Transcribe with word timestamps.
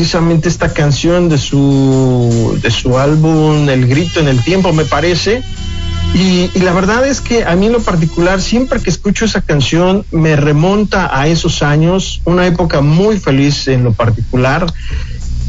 precisamente 0.00 0.48
esta 0.48 0.72
canción 0.72 1.28
de 1.28 1.36
su, 1.36 2.58
de 2.62 2.70
su 2.70 2.96
álbum 2.96 3.68
El 3.68 3.86
Grito 3.86 4.18
en 4.18 4.28
el 4.28 4.42
Tiempo, 4.42 4.72
me 4.72 4.86
parece. 4.86 5.42
Y, 6.14 6.48
la 6.58 6.72
verdad 6.72 7.06
es 7.06 7.20
que 7.20 7.44
a 7.44 7.54
mí 7.54 7.66
en 7.66 7.72
lo 7.72 7.82
particular, 7.82 8.40
siempre 8.40 8.80
que 8.80 8.88
escucho 8.88 9.26
esa 9.26 9.42
canción, 9.42 10.06
me 10.10 10.36
remonta 10.36 11.10
a 11.12 11.26
esos 11.26 11.62
años, 11.62 12.22
una 12.24 12.46
época 12.46 12.80
muy 12.80 13.18
feliz 13.18 13.68
en 13.68 13.84
lo 13.84 13.92
particular. 13.92 14.64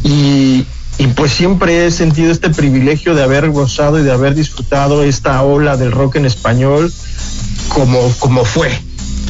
Y, 0.04 0.66
y 0.98 1.08
pues 1.16 1.32
siempre 1.32 1.86
he 1.86 1.92
sentido 1.92 2.30
este 2.30 2.50
privilegio 2.50 3.16
de 3.16 3.24
haber 3.24 3.52
gozado 3.52 4.02
y 4.02 4.04
de 4.04 4.12
haber 4.12 4.36
disfrutado 4.36 5.02
esta 5.06 5.42
ola 5.44 5.78
del 5.78 5.94
rock 5.94 6.18
en 6.18 6.26
español 6.26 6.92
como, 7.70 8.02
como 8.20 8.44
fue. 8.44 8.70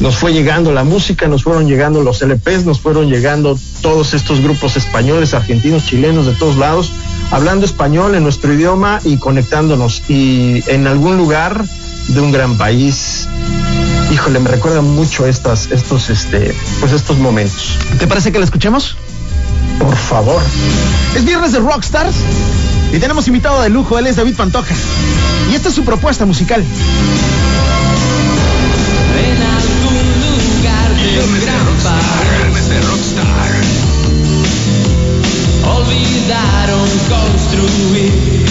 Nos 0.02 0.16
fue 0.16 0.32
llegando 0.32 0.72
la 0.72 0.82
música, 0.82 1.28
nos 1.28 1.44
fueron 1.44 1.68
llegando 1.68 2.02
los 2.02 2.22
LPs, 2.22 2.64
nos 2.64 2.80
fueron 2.80 3.08
llegando 3.08 3.56
todos 3.82 4.14
estos 4.14 4.40
grupos 4.40 4.76
españoles, 4.76 5.32
argentinos, 5.32 5.86
chilenos, 5.86 6.26
de 6.26 6.32
todos 6.32 6.56
lados, 6.56 6.90
hablando 7.30 7.64
español 7.64 8.16
en 8.16 8.24
nuestro 8.24 8.52
idioma 8.52 8.98
y 9.04 9.18
conectándonos. 9.18 10.02
Y 10.08 10.64
en 10.66 10.88
algún 10.88 11.18
lugar 11.18 11.64
de 12.08 12.20
un 12.20 12.32
gran 12.32 12.58
país, 12.58 13.28
híjole, 14.12 14.40
me 14.40 14.50
recuerdan 14.50 14.86
mucho 14.92 15.24
estas, 15.24 15.70
estos, 15.70 16.10
este, 16.10 16.52
pues 16.80 16.90
estos 16.90 17.18
momentos. 17.18 17.78
¿Te 18.00 18.08
parece 18.08 18.32
que 18.32 18.40
la 18.40 18.44
escuchemos? 18.44 18.96
Por 19.78 19.94
favor. 19.94 20.42
Es 21.14 21.24
viernes 21.24 21.52
de 21.52 21.60
Rockstars 21.60 22.16
y 22.92 22.98
tenemos 22.98 23.28
invitado 23.28 23.62
de 23.62 23.70
lujo, 23.70 23.96
él 24.00 24.08
es 24.08 24.16
David 24.16 24.34
Pantoja. 24.34 24.74
Y 25.52 25.54
esta 25.54 25.68
es 25.68 25.76
su 25.76 25.84
propuesta 25.84 26.26
musical. 26.26 26.64
Olvidaron 35.92 36.88
construir. 37.08 38.46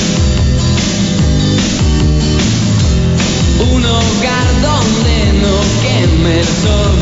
Un 3.71 3.85
hogar 3.85 4.47
donde 4.61 5.15
no 5.41 5.55
queme 5.81 6.39
el 6.39 6.45
sol. 6.45 6.95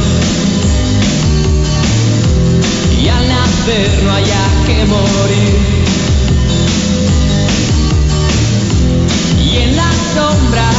Y 3.02 3.08
al 3.08 3.28
nacer 3.28 4.04
no 4.04 4.14
haya 4.14 4.48
que 4.66 4.86
morir. 4.86 5.60
Y 9.44 9.58
en 9.58 9.76
la 9.76 9.92
sombra 10.14 10.70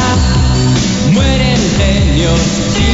mueren 1.13 1.59
genios 1.77 2.90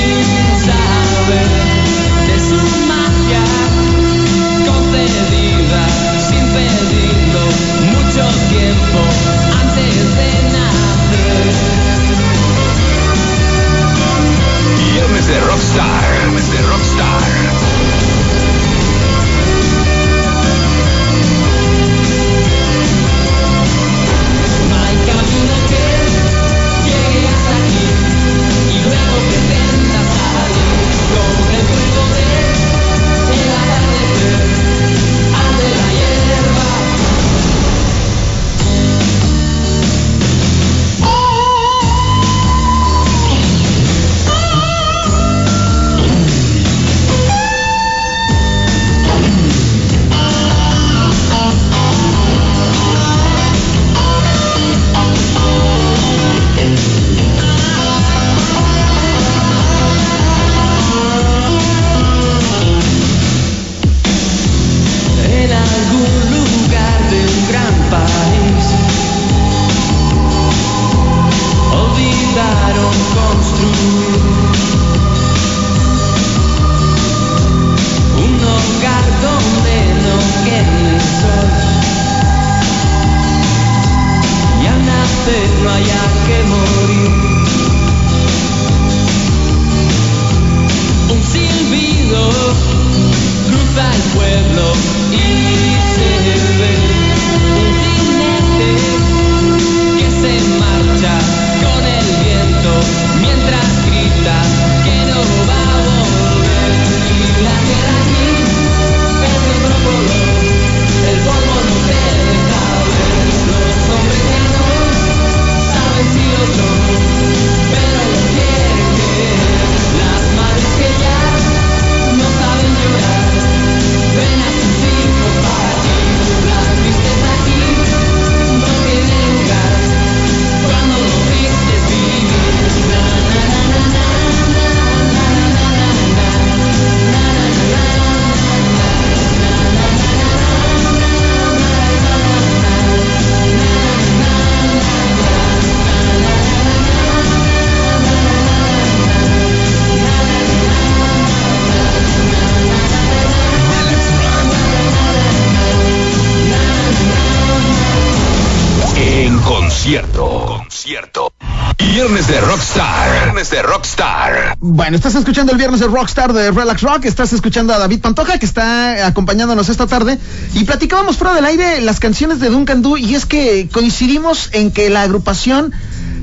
Bueno, 164.59 164.97
estás 164.97 165.15
escuchando 165.15 165.51
el 165.51 165.57
viernes 165.57 165.79
de 165.79 165.87
Rockstar 165.87 166.33
de 166.33 166.51
Relax 166.51 166.81
Rock, 166.81 167.05
estás 167.05 167.33
escuchando 167.33 167.73
a 167.73 167.77
David 167.77 168.01
Pantoja 168.01 168.37
que 168.39 168.45
está 168.45 169.05
acompañándonos 169.05 169.69
esta 169.69 169.85
tarde 169.85 170.17
y 170.53 170.63
platicábamos 170.63 171.17
fuera 171.17 171.33
del 171.33 171.45
aire 171.45 171.81
las 171.81 171.99
canciones 171.99 172.39
de 172.39 172.49
Duncan 172.49 172.81
Du 172.81 172.97
y 172.97 173.15
es 173.15 173.25
que 173.25 173.69
coincidimos 173.71 174.49
en 174.53 174.71
que 174.71 174.89
la 174.89 175.03
agrupación 175.03 175.71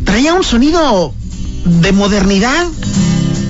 traía 0.04 0.34
un 0.34 0.44
sonido 0.44 1.14
de 1.64 1.92
modernidad 1.92 2.66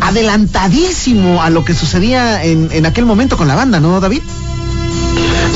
adelantadísimo 0.01 1.43
a 1.43 1.51
lo 1.51 1.65
que 1.65 1.75
sucedía 1.75 2.45
en, 2.45 2.69
en 2.73 2.87
aquel 2.87 3.07
momento 3.07 3.37
con 3.37 3.49
la 3.49 3.55
banda, 3.55 3.81
¿no, 3.81 3.99
David? 4.01 4.21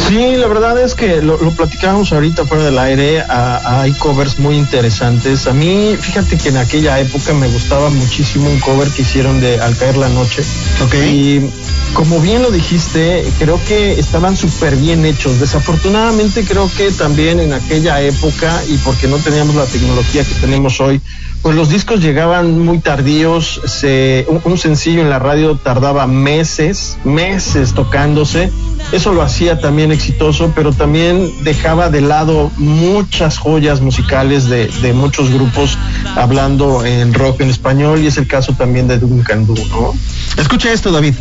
Sí, 0.09 0.37
la 0.37 0.47
verdad 0.47 0.81
es 0.81 0.95
que 0.95 1.21
lo, 1.21 1.37
lo 1.37 1.51
platicábamos 1.53 2.13
ahorita 2.13 2.47
fuera 2.47 2.65
del 2.65 2.79
aire, 2.79 3.21
a- 3.21 3.83
hay 3.83 3.93
covers 3.93 4.39
muy 4.39 4.57
interesantes. 4.57 5.47
A 5.47 5.53
mí, 5.53 5.97
fíjate 6.01 6.39
que 6.39 6.49
en 6.49 6.57
aquella 6.57 6.99
época 6.99 7.35
me 7.35 7.47
gustaba 7.49 7.91
muchísimo 7.91 8.49
un 8.49 8.59
cover 8.61 8.89
que 8.89 9.03
hicieron 9.03 9.41
de 9.41 9.61
Al 9.61 9.77
caer 9.77 9.99
la 9.99 10.09
noche. 10.09 10.43
Ok. 10.83 10.95
Y 10.95 11.51
como 11.93 12.21
bien 12.21 12.43
lo 12.43 12.51
dijiste, 12.51 13.25
creo 13.39 13.61
que 13.67 13.99
estaban 14.01 14.35
súper 14.37 14.77
bien 14.77 15.05
hechos. 15.05 15.41
Desafortunadamente 15.41 16.43
creo 16.45 16.71
que 16.75 16.91
también 16.91 17.39
en 17.41 17.53
aquella 17.53 18.01
época, 18.01 18.63
y 18.67 18.79
porque 18.79 19.09
no 19.09 19.19
teníamos 19.19 19.57
la 19.57 19.67
tecnología 19.67 20.25
que 20.25 20.35
tenemos 20.37 20.81
hoy, 20.81 21.01
pues 21.43 21.55
los 21.55 21.69
discos 21.69 22.01
llegaban 22.01 22.59
muy 22.59 22.79
tardíos, 22.79 23.61
se, 23.65 24.27
un, 24.29 24.41
un 24.45 24.59
sencillo 24.59 25.03
en 25.03 25.11
la 25.11 25.19
radio 25.19 25.57
tardaba 25.57 26.07
meses, 26.07 26.99
meses 27.05 27.75
tocándose. 27.75 28.51
Eso 28.93 29.13
lo 29.13 29.23
hacía 29.23 29.61
también 29.61 29.93
exitoso, 29.93 30.53
pero 30.55 30.73
también 30.73 31.31
dejaba 31.43 31.91
de 31.91 32.01
lado 32.01 32.51
muchas 32.57 33.39
joyas 33.39 33.81
musicales 33.81 34.49
de, 34.49 34.67
de 34.67 34.93
muchos 34.93 35.31
grupos 35.31 35.77
hablando 36.17 36.85
en 36.85 37.13
rock 37.15 37.41
en 37.41 37.51
español 37.51 38.01
y 38.03 38.07
es 38.07 38.17
el 38.17 38.27
caso 38.27 38.55
también 38.55 38.89
de 38.89 38.99
Duncan 38.99 39.47
Du, 39.47 39.55
¿no? 39.71 39.95
Escucha 40.37 40.73
esto, 40.73 40.91
David. 40.91 41.15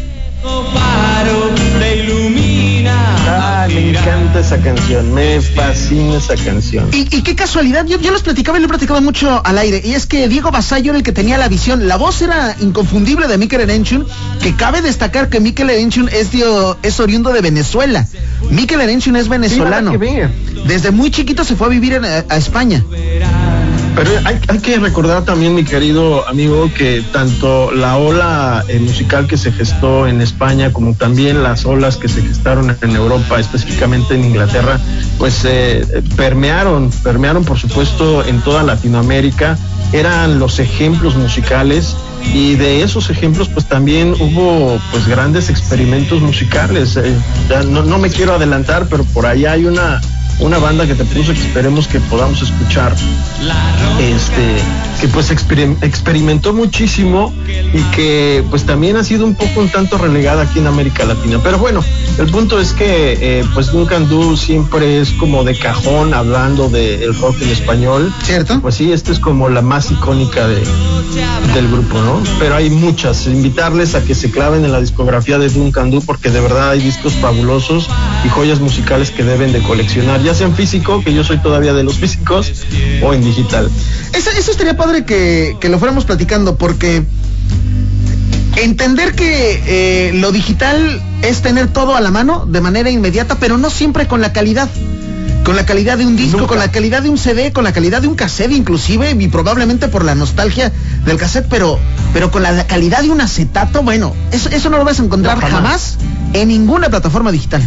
Encanta 4.07 4.39
esa 4.39 4.57
canción, 4.57 5.13
me 5.13 5.41
fascina 5.41 6.17
esa 6.17 6.35
canción. 6.35 6.89
Y, 6.93 7.15
y 7.15 7.21
qué 7.21 7.35
casualidad, 7.35 7.85
yo, 7.85 7.99
yo 7.99 8.11
les 8.11 8.21
platicaba 8.21 8.57
y 8.57 8.61
le 8.61 8.67
platicaba 8.67 9.01
mucho 9.01 9.41
al 9.45 9.57
aire, 9.57 9.81
y 9.83 9.93
es 9.93 10.05
que 10.05 10.27
Diego 10.27 10.51
Basayo 10.51 10.91
era 10.91 10.97
el 10.97 11.03
que 11.03 11.11
tenía 11.11 11.37
la 11.37 11.47
visión, 11.49 11.87
la 11.87 11.97
voz 11.97 12.21
era 12.21 12.55
inconfundible 12.61 13.27
de 13.27 13.37
Mikel 13.37 13.61
Erenchun, 13.61 14.05
que 14.41 14.55
cabe 14.55 14.81
destacar 14.81 15.29
que 15.29 15.39
Mikel 15.39 15.69
Erenchun 15.69 16.09
es, 16.09 16.31
dio- 16.31 16.77
es 16.83 16.99
oriundo 16.99 17.31
de 17.33 17.41
Venezuela. 17.41 18.07
Mikel 18.49 18.79
Erenchun 18.81 19.15
es 19.17 19.27
venezolano. 19.27 19.91
Sí. 19.91 19.97
Desde 20.65 20.91
muy 20.91 21.11
chiquito 21.11 21.43
se 21.43 21.55
fue 21.55 21.67
a 21.67 21.69
vivir 21.69 21.93
en- 21.93 22.05
a, 22.05 22.23
a 22.29 22.37
España. 22.37 22.83
Pero 23.97 24.11
hay, 24.25 24.59
que 24.59 24.77
recordar 24.77 25.25
también, 25.25 25.55
mi 25.55 25.63
querido 25.63 26.27
amigo, 26.27 26.69
que 26.71 27.03
tanto 27.11 27.71
la 27.71 27.97
ola 27.97 28.63
eh, 28.67 28.79
musical 28.79 29.25
que 29.25 29.37
se 29.37 29.51
gestó 29.51 30.07
en 30.07 30.21
España 30.21 30.71
como 30.71 30.93
también 30.93 31.41
las 31.41 31.65
olas 31.65 31.97
que 31.97 32.07
se 32.07 32.21
gestaron 32.21 32.75
en 32.79 32.95
Europa, 32.95 33.39
específicamente 33.39 34.13
en 34.13 34.23
Inglaterra, 34.23 34.79
pues 35.17 35.43
eh, 35.45 36.03
permearon, 36.15 36.91
permearon 37.03 37.43
por 37.43 37.57
supuesto 37.57 38.23
en 38.23 38.39
toda 38.41 38.61
Latinoamérica, 38.61 39.57
eran 39.91 40.37
los 40.37 40.59
ejemplos 40.59 41.15
musicales 41.15 41.95
y 42.33 42.53
de 42.55 42.83
esos 42.83 43.09
ejemplos 43.09 43.49
pues 43.49 43.65
también 43.67 44.13
hubo 44.19 44.79
pues 44.91 45.07
grandes 45.07 45.49
experimentos 45.49 46.21
musicales. 46.21 46.97
Eh, 46.97 47.15
no, 47.67 47.81
no 47.81 47.97
me 47.97 48.11
quiero 48.11 48.35
adelantar, 48.35 48.85
pero 48.89 49.03
por 49.05 49.25
ahí 49.25 49.45
hay 49.45 49.65
una 49.65 50.01
una 50.39 50.59
banda 50.59 50.85
que 50.85 50.93
te 50.95 51.03
puse 51.05 51.33
que 51.33 51.39
esperemos 51.41 51.87
que 51.87 51.99
podamos 51.99 52.41
escuchar. 52.41 52.95
Este 53.99 54.55
que 55.01 55.07
pues 55.09 55.31
experim- 55.31 55.77
experimentó 55.81 56.53
muchísimo 56.53 57.31
y 57.73 57.81
que 57.95 58.43
pues 58.49 58.63
también 58.65 58.97
ha 58.97 59.03
sido 59.03 59.25
un 59.25 59.35
poco 59.35 59.59
un 59.61 59.69
tanto 59.69 59.97
relegada 59.97 60.43
aquí 60.43 60.59
en 60.59 60.67
América 60.67 61.05
Latina. 61.05 61.39
Pero 61.43 61.57
bueno 61.59 61.83
el 62.17 62.27
punto 62.27 62.59
es 62.59 62.73
que 62.73 63.17
eh, 63.19 63.45
pues 63.53 63.71
Duncan 63.71 64.07
Du 64.09 64.35
siempre 64.37 64.99
es 65.01 65.11
como 65.11 65.43
de 65.43 65.57
cajón 65.57 66.13
hablando 66.13 66.69
del 66.69 67.13
rock 67.19 67.41
en 67.41 67.49
español. 67.49 68.13
¿Cierto? 68.23 68.59
pues 68.61 68.75
sí 68.75 68.91
esta 68.91 69.11
es 69.11 69.19
como 69.19 69.49
la 69.49 69.61
más 69.61 69.91
icónica 69.91 70.47
de, 70.47 70.63
del 71.53 71.67
grupo 71.69 71.99
no 72.01 72.21
pero 72.39 72.55
hay 72.55 72.69
muchas. 72.69 73.25
Invitarles 73.27 73.93
a 73.95 74.03
que 74.03 74.15
se 74.15 74.31
claven 74.31 74.65
en 74.65 74.71
la 74.71 74.79
discografía 74.81 75.37
de 75.37 75.49
Duncan 75.49 75.91
Du 75.91 76.01
porque 76.01 76.29
de 76.29 76.39
verdad 76.41 76.71
hay 76.71 76.79
discos 76.81 77.13
fabulosos 77.13 77.87
y 78.25 78.29
joyas 78.29 78.59
musicales 78.59 79.11
que 79.11 79.23
deben 79.23 79.51
de 79.51 79.61
coleccionar 79.61 80.21
ya 80.27 80.35
sea 80.35 80.45
en 80.47 80.55
físico 80.55 81.01
que 81.03 81.13
yo 81.13 81.23
soy 81.23 81.37
todavía 81.39 81.73
de 81.73 81.83
los 81.83 81.95
físicos 81.95 82.51
o 83.01 83.13
en 83.13 83.23
digital 83.23 83.69
Eso, 84.13 84.29
eso 84.37 84.51
estaría 84.51 84.75
padre 84.75 85.05
que, 85.05 85.55
que 85.61 85.69
lo 85.69 85.79
fuéramos 85.79 86.03
platicando, 86.05 86.57
porque 86.57 87.03
entender 88.57 89.13
que 89.15 89.61
eh, 90.09 90.13
lo 90.13 90.31
digital 90.31 91.01
es 91.21 91.41
tener 91.41 91.67
todo 91.67 91.95
a 91.95 92.01
la 92.01 92.11
mano 92.11 92.45
de 92.45 92.61
manera 92.61 92.89
inmediata, 92.89 93.37
pero 93.39 93.57
no 93.57 93.69
siempre 93.69 94.07
con 94.07 94.21
la 94.21 94.33
calidad. 94.33 94.69
Con 95.43 95.55
la 95.55 95.65
calidad 95.65 95.97
de 95.97 96.05
un 96.05 96.17
disco, 96.17 96.39
Nunca. 96.39 96.49
con 96.49 96.59
la 96.59 96.71
calidad 96.71 97.01
de 97.03 97.09
un 97.09 97.17
CD, 97.17 97.53
con 97.53 97.63
la 97.63 97.71
calidad 97.71 98.01
de 98.01 98.09
un 98.09 98.15
cassette 98.15 98.51
inclusive, 98.51 99.11
y 99.17 99.27
probablemente 99.29 99.87
por 99.87 100.03
la 100.03 100.13
nostalgia 100.13 100.73
del 101.05 101.15
cassette, 101.17 101.47
pero, 101.49 101.79
pero 102.11 102.31
con 102.31 102.43
la 102.43 102.67
calidad 102.67 103.01
de 103.01 103.09
un 103.11 103.21
acetato, 103.21 103.81
bueno, 103.81 104.13
eso, 104.33 104.49
eso 104.49 104.69
no 104.69 104.77
lo 104.77 104.83
vas 104.83 104.99
a 104.99 105.03
encontrar 105.03 105.37
No, 105.37 105.41
jamás. 105.47 105.61
jamás. 105.61 105.97
en 106.33 106.49
ninguna 106.49 106.89
plataforma 106.89 107.31
digital. 107.31 107.61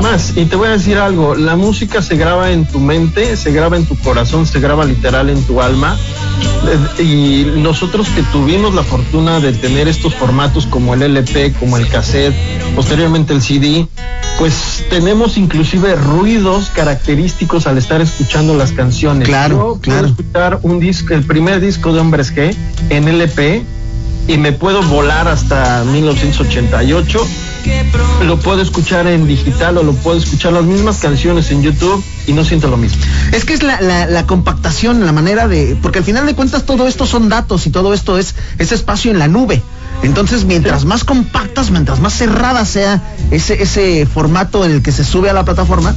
Jamás. 0.00 0.32
Y 0.36 0.44
te 0.44 0.54
voy 0.54 0.68
a 0.68 0.72
decir 0.72 0.96
algo, 0.96 1.34
la 1.34 1.56
música 1.56 2.02
se 2.02 2.16
graba 2.16 2.52
en 2.52 2.66
tu 2.66 2.78
mente, 2.78 3.36
se 3.36 3.50
graba 3.50 3.76
en 3.76 3.84
tu 3.84 3.96
corazón, 3.96 4.46
se 4.46 4.60
graba 4.60 4.84
literal 4.84 5.28
en 5.28 5.42
tu 5.42 5.60
alma. 5.60 5.98
Eh, 6.98 7.02
Y 7.02 7.44
nosotros 7.60 8.06
que 8.10 8.22
tuvimos 8.24 8.74
la 8.76 8.84
fortuna 8.84 9.40
de 9.40 9.52
tener 9.52 9.88
estos 9.88 10.14
formatos 10.14 10.66
como 10.66 10.94
el 10.94 11.02
LP, 11.02 11.52
como 11.58 11.76
el 11.76 11.88
cassette, 11.88 12.32
posteriormente 12.76 13.32
el 13.32 13.42
CD, 13.42 13.88
pues 14.38 14.84
tenemos 14.88 15.36
inclusive 15.36 15.96
ruidos 15.96 16.70
característicos 16.74 17.66
al 17.66 17.76
estar 17.76 18.00
escuchando 18.00 18.54
las 18.54 18.70
canciones. 18.70 19.26
Claro, 19.26 19.74
Yo 19.74 19.80
claro. 19.80 20.06
escuchar 20.06 20.60
un 20.62 20.78
disco, 20.78 21.12
el 21.12 21.24
primer 21.24 21.60
disco 21.60 21.92
de 21.92 21.98
Hombres 21.98 22.32
G 22.32 22.54
en 22.90 23.08
LP 23.08 23.64
y 24.28 24.38
me 24.38 24.52
puedo 24.52 24.82
volar 24.82 25.26
hasta 25.26 25.82
1988 25.84 27.26
lo 28.24 28.38
puedo 28.38 28.62
escuchar 28.62 29.06
en 29.06 29.26
digital 29.26 29.78
o 29.78 29.82
lo 29.82 29.92
puedo 29.92 30.18
escuchar 30.18 30.52
las 30.52 30.64
mismas 30.64 30.98
canciones 30.98 31.50
en 31.50 31.62
YouTube 31.62 32.02
y 32.26 32.32
no 32.32 32.44
siento 32.44 32.68
lo 32.68 32.76
mismo. 32.76 33.00
Es 33.32 33.44
que 33.44 33.54
es 33.54 33.62
la, 33.62 34.26
compactación, 34.26 35.04
la 35.04 35.12
manera 35.12 35.48
de. 35.48 35.76
Porque 35.80 35.98
al 35.98 36.04
final 36.04 36.26
de 36.26 36.34
cuentas 36.34 36.64
todo 36.64 36.86
esto 36.86 37.06
son 37.06 37.28
datos 37.28 37.66
y 37.66 37.70
todo 37.70 37.94
esto 37.94 38.18
es, 38.18 38.34
es 38.58 38.72
espacio 38.72 39.10
en 39.10 39.18
la 39.18 39.28
nube. 39.28 39.62
Entonces, 40.02 40.44
mientras 40.44 40.84
más 40.84 41.04
compactas, 41.04 41.70
mientras 41.70 42.00
más 42.00 42.12
cerrada 42.12 42.64
sea 42.64 43.02
ese, 43.30 43.62
ese 43.62 44.06
formato 44.06 44.64
en 44.64 44.72
el 44.72 44.82
que 44.82 44.92
se 44.92 45.04
sube 45.04 45.28
a 45.30 45.32
la 45.32 45.44
plataforma, 45.44 45.94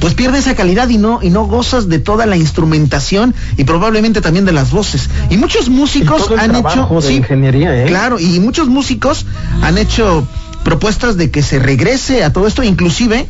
pues 0.00 0.14
pierde 0.14 0.38
esa 0.38 0.54
calidad 0.54 0.88
y 0.88 0.98
no, 0.98 1.20
y 1.22 1.30
no 1.30 1.44
gozas 1.46 1.88
de 1.88 1.98
toda 1.98 2.26
la 2.26 2.36
instrumentación 2.36 3.34
y 3.56 3.64
probablemente 3.64 4.20
también 4.20 4.44
de 4.44 4.52
las 4.52 4.70
voces. 4.70 5.08
Y 5.30 5.36
muchos 5.36 5.68
músicos 5.68 6.28
Y 6.30 6.34
han 6.38 6.54
hecho. 6.56 6.88
de 7.00 7.12
ingeniería, 7.14 7.82
¿eh? 7.82 7.86
Claro, 7.86 8.18
y 8.18 8.40
muchos 8.40 8.68
músicos 8.68 9.24
han 9.62 9.78
hecho 9.78 10.26
propuestas 10.64 11.16
de 11.16 11.30
que 11.30 11.42
se 11.42 11.58
regrese 11.58 12.24
a 12.24 12.32
todo 12.32 12.46
esto, 12.46 12.62
inclusive. 12.62 13.28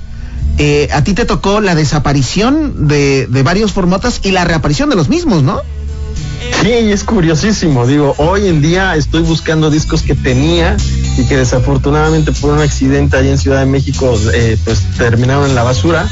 eh, 0.59 0.89
a 0.93 1.03
ti 1.03 1.15
te 1.15 1.25
tocó 1.25 1.61
la 1.61 1.75
desaparición 1.75 2.87
de, 2.87 3.27
de 3.29 3.43
varios 3.43 3.73
formatos 3.73 4.21
y 4.23 4.31
la 4.31 4.45
reaparición 4.45 4.89
de 4.91 4.97
los 4.97 5.09
mismos, 5.09 5.43
¿no? 5.43 5.61
Sí, 6.63 6.71
es 6.71 7.03
curiosísimo. 7.05 7.87
Digo, 7.87 8.15
hoy 8.19 8.47
en 8.47 8.63
día 8.63 8.95
estoy 8.97 9.23
buscando 9.23 9.71
discos 9.71 10.03
que 10.03 10.15
tenía 10.15 10.77
y 11.19 11.25
que 11.25 11.37
desafortunadamente 11.37 12.33
por 12.33 12.53
un 12.53 12.61
accidente 12.61 13.17
ahí 13.17 13.29
en 13.29 13.39
Ciudad 13.39 13.61
de 13.61 13.67
México, 13.67 14.15
eh, 14.33 14.57
pues 14.65 14.81
terminaron 14.97 15.49
en 15.49 15.55
la 15.55 15.63
basura. 15.63 16.09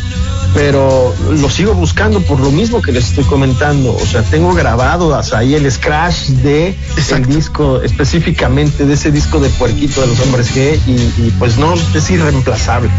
Pero 0.54 1.14
lo 1.30 1.48
sigo 1.48 1.72
buscando 1.72 2.20
por 2.20 2.38
lo 2.38 2.50
mismo 2.50 2.82
que 2.82 2.92
les 2.92 3.08
estoy 3.08 3.24
comentando. 3.24 3.94
O 3.96 4.06
sea, 4.06 4.22
tengo 4.22 4.52
grabado 4.52 5.14
hasta 5.14 5.38
ahí 5.38 5.54
el 5.54 5.70
scratch 5.70 6.28
de 6.28 6.76
Exacto. 6.96 7.16
el 7.28 7.36
disco, 7.36 7.82
específicamente 7.82 8.84
de 8.84 8.92
ese 8.94 9.10
disco 9.10 9.40
de 9.40 9.48
Puerquito 9.50 10.02
de 10.02 10.08
los 10.08 10.20
Hombres 10.20 10.54
G, 10.54 10.78
y, 10.86 10.90
y, 11.26 11.34
pues 11.38 11.56
no, 11.56 11.72
es 11.74 12.10
irreemplazable. 12.10 12.90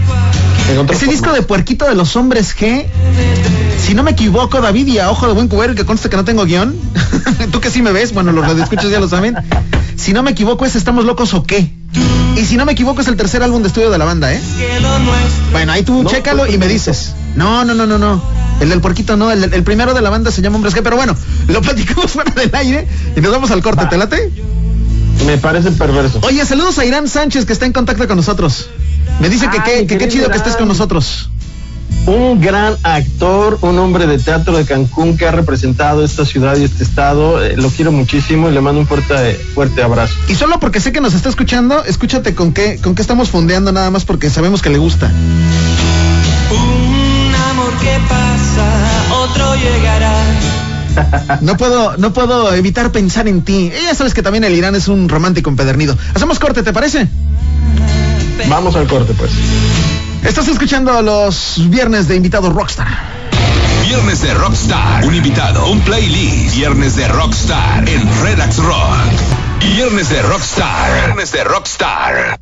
Ese 0.89 1.07
disco 1.07 1.31
de 1.31 1.41
Puerquito 1.43 1.85
de 1.85 1.93
los 1.93 2.15
Hombres 2.15 2.55
G, 2.57 2.85
si 3.85 3.93
no 3.93 4.01
me 4.01 4.11
equivoco, 4.11 4.59
David, 4.61 4.87
y 4.87 4.97
a 4.99 5.11
ojo 5.11 5.27
de 5.27 5.33
buen 5.33 5.47
cubero, 5.47 5.75
que 5.75 5.85
consta 5.85 6.09
que 6.09 6.15
no 6.17 6.25
tengo 6.25 6.45
guion, 6.45 6.75
tú 7.51 7.59
que 7.61 7.69
sí 7.69 7.81
me 7.81 7.91
ves, 7.91 8.13
bueno, 8.13 8.31
los 8.31 8.45
radioescuchas 8.47 8.89
ya 8.89 8.99
lo 8.99 9.07
saben, 9.07 9.35
si 9.95 10.13
no 10.13 10.23
me 10.23 10.31
equivoco 10.31 10.65
es 10.65 10.75
Estamos 10.75 11.05
Locos 11.05 11.33
o 11.33 11.43
qué. 11.43 11.71
Y 12.35 12.45
si 12.45 12.57
no 12.57 12.65
me 12.65 12.71
equivoco 12.71 13.01
es 13.01 13.07
el 13.07 13.15
tercer 13.15 13.43
álbum 13.43 13.61
de 13.61 13.67
estudio 13.67 13.91
de 13.91 13.97
la 13.99 14.05
banda, 14.05 14.33
¿eh? 14.33 14.41
Bueno, 15.51 15.71
ahí 15.71 15.83
tú 15.83 16.01
No, 16.01 16.09
chécalo 16.09 16.43
pues, 16.43 16.55
y 16.55 16.57
me 16.57 16.65
no. 16.65 16.71
dices. 16.71 17.13
No, 17.35 17.65
no, 17.65 17.73
no, 17.73 17.85
no, 17.85 17.97
no. 17.97 18.21
El 18.59 18.69
del 18.69 18.81
Puerquito 18.81 19.17
no, 19.17 19.31
el, 19.31 19.43
el 19.53 19.63
primero 19.63 19.93
de 19.93 20.01
la 20.01 20.09
banda 20.09 20.31
se 20.31 20.41
llama 20.41 20.57
Hombres 20.57 20.75
G, 20.75 20.81
pero 20.83 20.95
bueno, 20.95 21.15
lo 21.47 21.61
platicamos 21.61 22.11
fuera 22.11 22.31
del 22.31 22.51
aire 22.53 22.87
y 23.15 23.21
nos 23.21 23.31
vamos 23.31 23.51
al 23.51 23.61
corte, 23.61 23.83
Va. 23.83 23.89
¿te 23.89 23.97
late? 23.97 24.31
Me 25.25 25.37
parece 25.37 25.71
perverso. 25.71 26.19
Oye, 26.23 26.45
saludos 26.45 26.77
a 26.79 26.85
Irán 26.85 27.07
Sánchez 27.07 27.45
que 27.45 27.53
está 27.53 27.65
en 27.65 27.73
contacto 27.73 28.07
con 28.07 28.17
nosotros. 28.17 28.69
Me 29.19 29.29
dice 29.29 29.49
que 29.49 29.57
Ay, 29.59 29.81
mi 29.81 29.87
que 29.87 29.97
qué 29.97 30.07
chido 30.07 30.29
que 30.29 30.37
estés 30.37 30.55
con 30.55 30.67
nosotros. 30.67 31.29
un 32.05 32.41
gran 32.41 32.75
actor, 32.83 33.57
un 33.61 33.77
hombre 33.79 34.07
de 34.07 34.17
teatro 34.17 34.57
de 34.57 34.65
Cancún 34.65 35.17
que 35.17 35.25
ha 35.25 35.31
representado 35.31 36.03
esta 36.03 36.25
ciudad 36.25 36.57
y 36.57 36.63
este 36.63 36.83
estado. 36.83 37.43
Eh, 37.43 37.55
lo 37.55 37.69
quiero 37.69 37.91
muchísimo 37.91 38.49
y 38.49 38.53
le 38.53 38.59
mando 38.61 38.81
un 38.81 38.87
fuerte, 38.87 39.35
fuerte 39.53 39.81
abrazo. 39.83 40.13
Y 40.27 40.35
solo 40.35 40.59
porque 40.59 40.79
sé 40.79 40.91
que 40.91 40.99
nos 41.01 41.13
está 41.13 41.29
escuchando, 41.29 41.83
escúchate 41.85 42.35
con 42.35 42.51
qué, 42.53 42.79
con 42.81 42.95
qué 42.95 43.01
estamos 43.01 43.29
fondeando 43.29 43.71
nada 43.71 43.89
más 43.91 44.03
porque 44.05 44.29
sabemos 44.29 44.61
que 44.61 44.69
le 44.69 44.77
gusta. 44.79 45.11
Que 47.83 47.99
pasa, 48.07 49.13
otro 49.13 49.55
llegará. 49.55 50.13
No 51.41 51.57
puedo, 51.57 51.97
no 51.97 52.13
puedo 52.13 52.53
evitar 52.53 52.91
pensar 52.91 53.27
en 53.27 53.41
ti. 53.41 53.71
Eh, 53.73 53.81
Ya 53.87 53.95
sabes 53.95 54.13
que 54.13 54.21
también 54.21 54.43
el 54.43 54.53
Irán 54.53 54.75
es 54.75 54.87
un 54.87 55.09
romántico 55.09 55.49
empedernido. 55.49 55.97
Hacemos 56.13 56.37
corte, 56.37 56.61
¿te 56.61 56.71
parece? 56.71 57.07
Vamos 58.47 58.75
al 58.75 58.87
corte, 58.87 59.13
pues. 59.13 59.31
Estás 60.23 60.47
escuchando 60.47 61.01
los 61.01 61.55
viernes 61.69 62.07
de 62.07 62.15
invitados 62.15 62.53
Rockstar. 62.53 62.87
Viernes 63.87 64.21
de 64.21 64.33
Rockstar. 64.35 65.05
Un 65.05 65.15
invitado, 65.15 65.67
un 65.69 65.81
playlist. 65.81 66.55
Viernes 66.55 66.95
de 66.95 67.07
Rockstar 67.07 67.89
en 67.89 68.07
Relax 68.21 68.57
Rock. 68.57 68.97
Viernes 69.61 70.09
de 70.09 70.21
Rockstar. 70.21 71.05
Viernes 71.05 71.31
de 71.31 71.43
Rockstar. 71.43 72.37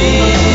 Yeah. 0.00 0.47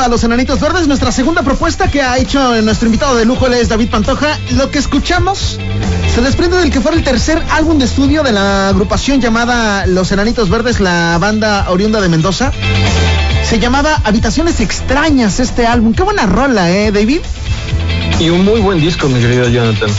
A 0.00 0.08
los 0.08 0.24
Enanitos 0.24 0.60
Verdes. 0.60 0.86
Nuestra 0.86 1.12
segunda 1.12 1.42
propuesta 1.42 1.90
que 1.90 2.00
ha 2.00 2.16
hecho 2.18 2.62
nuestro 2.62 2.86
invitado 2.86 3.16
de 3.16 3.24
lujo, 3.24 3.46
él 3.46 3.54
es 3.54 3.68
David 3.68 3.90
Pantoja. 3.90 4.38
Lo 4.56 4.70
que 4.70 4.78
escuchamos 4.78 5.58
se 6.14 6.20
desprende 6.22 6.56
del 6.56 6.70
que 6.70 6.80
fue 6.80 6.92
el 6.94 7.04
tercer 7.04 7.42
álbum 7.50 7.78
de 7.78 7.84
estudio 7.84 8.22
de 8.22 8.32
la 8.32 8.68
agrupación 8.68 9.20
llamada 9.20 9.86
Los 9.86 10.10
Enanitos 10.12 10.48
Verdes, 10.48 10.80
la 10.80 11.18
banda 11.20 11.70
oriunda 11.70 12.00
de 12.00 12.08
Mendoza. 12.08 12.50
Se 13.44 13.58
llamaba 13.58 14.00
Habitaciones 14.04 14.60
Extrañas 14.60 15.38
este 15.38 15.66
álbum. 15.66 15.92
Qué 15.92 16.02
buena 16.02 16.24
rola, 16.26 16.70
¿eh, 16.70 16.92
David? 16.92 17.20
Y 18.18 18.30
un 18.30 18.44
muy 18.44 18.60
buen 18.60 18.80
disco, 18.80 19.08
mi 19.08 19.20
querido 19.20 19.48
Jonathan. 19.48 19.90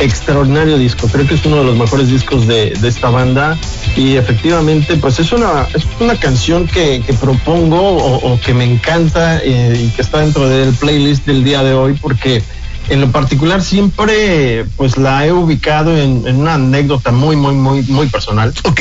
Extraordinario 0.00 0.78
disco. 0.78 1.08
Creo 1.08 1.26
que 1.26 1.34
es 1.34 1.44
uno 1.44 1.58
de 1.58 1.64
los 1.64 1.76
mejores 1.76 2.08
discos 2.08 2.46
de 2.46 2.72
esta 2.82 3.10
banda. 3.10 3.58
Y 3.96 4.16
efectivamente, 4.16 4.96
pues 4.96 5.18
es 5.18 5.32
una, 5.32 5.66
es 5.74 5.84
una 6.00 6.16
canción 6.16 6.66
que, 6.66 7.02
que 7.04 7.14
propongo 7.14 7.80
o, 7.80 8.32
o, 8.32 8.40
que 8.40 8.52
me 8.52 8.64
encanta 8.64 9.40
eh, 9.42 9.86
y 9.86 9.88
que 9.88 10.02
está 10.02 10.18
dentro 10.20 10.48
del 10.48 10.74
playlist 10.74 11.24
del 11.24 11.42
día 11.42 11.62
de 11.62 11.72
hoy 11.72 11.94
porque 11.94 12.42
en 12.90 13.00
lo 13.00 13.10
particular 13.10 13.62
siempre 13.62 14.66
pues 14.76 14.98
la 14.98 15.26
he 15.26 15.32
ubicado 15.32 15.96
en, 15.96 16.26
en 16.26 16.36
una 16.36 16.54
anécdota 16.54 17.10
muy, 17.10 17.36
muy, 17.36 17.54
muy, 17.54 17.82
muy 17.82 18.06
personal. 18.08 18.52
Ok. 18.64 18.80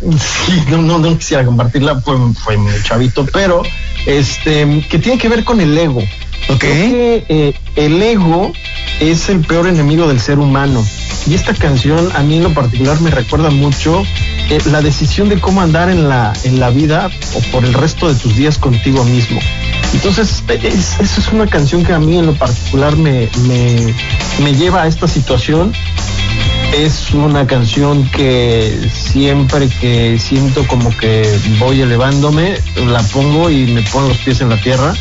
Sí, 0.00 0.62
no, 0.70 0.80
no, 0.80 0.98
no 0.98 1.18
quisiera 1.18 1.44
compartirla, 1.44 2.00
fue, 2.00 2.16
fue 2.34 2.56
muy 2.56 2.72
chavito, 2.84 3.26
pero 3.32 3.64
este, 4.06 4.86
que 4.88 4.98
tiene 5.00 5.18
que 5.18 5.28
ver 5.28 5.42
con 5.42 5.60
el 5.60 5.76
ego. 5.76 6.00
Ok. 6.48 6.58
Creo 6.58 6.90
que 6.90 7.24
eh, 7.28 7.54
el 7.74 8.00
ego 8.00 8.52
es 9.00 9.28
el 9.28 9.40
peor 9.40 9.66
enemigo 9.66 10.06
del 10.06 10.20
ser 10.20 10.38
humano. 10.38 10.86
Y 11.26 11.34
esta 11.34 11.54
canción 11.54 12.10
a 12.14 12.22
mí 12.22 12.36
en 12.36 12.44
lo 12.44 12.54
particular 12.54 13.00
me 13.00 13.10
recuerda 13.10 13.50
mucho 13.50 14.02
eh, 14.50 14.58
la 14.70 14.80
decisión 14.80 15.28
de 15.28 15.40
cómo 15.40 15.60
andar 15.60 15.90
en 15.90 16.08
la, 16.08 16.32
en 16.44 16.60
la 16.60 16.70
vida 16.70 17.10
o 17.34 17.40
por 17.52 17.64
el 17.64 17.74
resto 17.74 18.08
de 18.08 18.14
tus 18.14 18.36
días 18.36 18.58
contigo 18.58 19.04
mismo. 19.04 19.40
Entonces, 19.92 20.42
es, 20.48 21.00
esa 21.00 21.20
es 21.20 21.28
una 21.32 21.46
canción 21.46 21.84
que 21.84 21.92
a 21.92 21.98
mí 21.98 22.18
en 22.18 22.26
lo 22.26 22.34
particular 22.34 22.96
me, 22.96 23.28
me, 23.46 23.94
me 24.42 24.54
lleva 24.54 24.82
a 24.82 24.86
esta 24.86 25.08
situación. 25.08 25.72
Es 26.74 27.10
una 27.12 27.46
canción 27.46 28.08
que 28.10 28.90
siempre 28.92 29.68
que 29.80 30.18
siento 30.18 30.66
como 30.66 30.94
que 30.96 31.26
voy 31.58 31.80
elevándome, 31.80 32.58
la 32.86 33.02
pongo 33.04 33.50
y 33.50 33.66
me 33.66 33.82
pongo 33.82 34.08
los 34.08 34.18
pies 34.18 34.42
en 34.42 34.50
la 34.50 34.60
tierra 34.60 34.94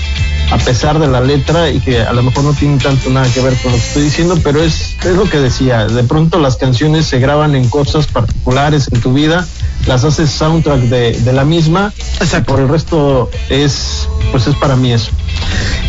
a 0.50 0.58
pesar 0.58 0.98
de 1.00 1.08
la 1.08 1.20
letra 1.22 1.70
y 1.70 1.80
que 1.80 2.02
a 2.02 2.14
lo 2.14 2.24
mejor 2.24 2.44
no 2.46 2.54
tiene 2.54 2.78
tanto 2.78 3.10
nada 3.10 3.28
que 3.34 3.42
ver 3.42 3.54
con 3.62 3.72
lo 3.72 3.78
que 3.78 3.84
estoy 3.84 4.04
diciendo, 4.04 4.40
pero 4.44 4.62
es, 4.64 4.96
es 5.04 5.16
lo 5.16 5.30
que 5.30 5.40
decía, 5.40 5.86
de 5.88 6.04
pronto 6.04 6.40
las 6.40 6.56
canciones 6.56 7.06
se 7.06 7.20
graban 7.20 7.56
en 7.56 7.68
cosas 7.70 8.08
particulares 8.08 8.88
en 8.92 9.02
tu 9.02 9.14
vida, 9.14 9.46
las 9.88 10.04
haces 10.06 10.30
soundtrack 10.32 10.80
de, 10.84 11.12
de 11.20 11.34
la 11.34 11.44
misma, 11.44 11.94
Exacto. 12.22 12.54
por 12.54 12.62
el 12.62 12.70
resto 12.70 13.30
es, 13.50 14.08
pues 14.32 14.48
es 14.48 14.56
para 14.56 14.76
mí 14.76 14.94
eso. 14.94 15.12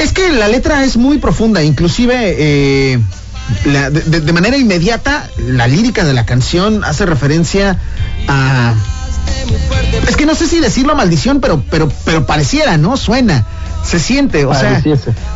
Es 0.01 0.13
que 0.13 0.31
la 0.33 0.49
letra 0.49 0.85
es 0.85 0.97
muy 0.97 1.19
profunda, 1.19 1.63
inclusive 1.63 2.15
eh, 2.39 2.99
la- 3.65 3.91
de, 3.91 4.21
de- 4.21 4.33
manera 4.33 4.57
inmediata 4.57 5.31
la 5.39 5.67
lírica 5.69 6.05
de 6.05 6.15
la 6.15 6.27
canción 6.27 6.85
hace 6.85 7.07
referencia 7.07 7.79
a... 8.27 8.75
Es 10.07 10.17
que 10.17 10.27
no 10.27 10.35
sé 10.35 10.47
si 10.47 10.61
decirlo 10.61 10.95
maldición, 10.95 11.41
pero, 11.41 11.63
pero, 11.71 11.89
pero 12.05 12.27
pareciera, 12.27 12.77
¿no? 12.77 12.97
Suena, 12.97 13.47
se 13.83 13.99
siente, 13.99 14.45
o 14.45 14.55
sea, 14.55 14.83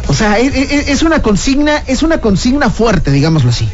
o 0.08 0.14
sea, 0.14 0.38
es, 0.38 1.02
una 1.02 1.22
consigna, 1.22 1.82
es 1.87 2.02
una 2.02 2.20
consigna 2.20 2.70
fuerte, 2.70 3.11
digámoslo 3.11 3.50
así. 3.50 3.68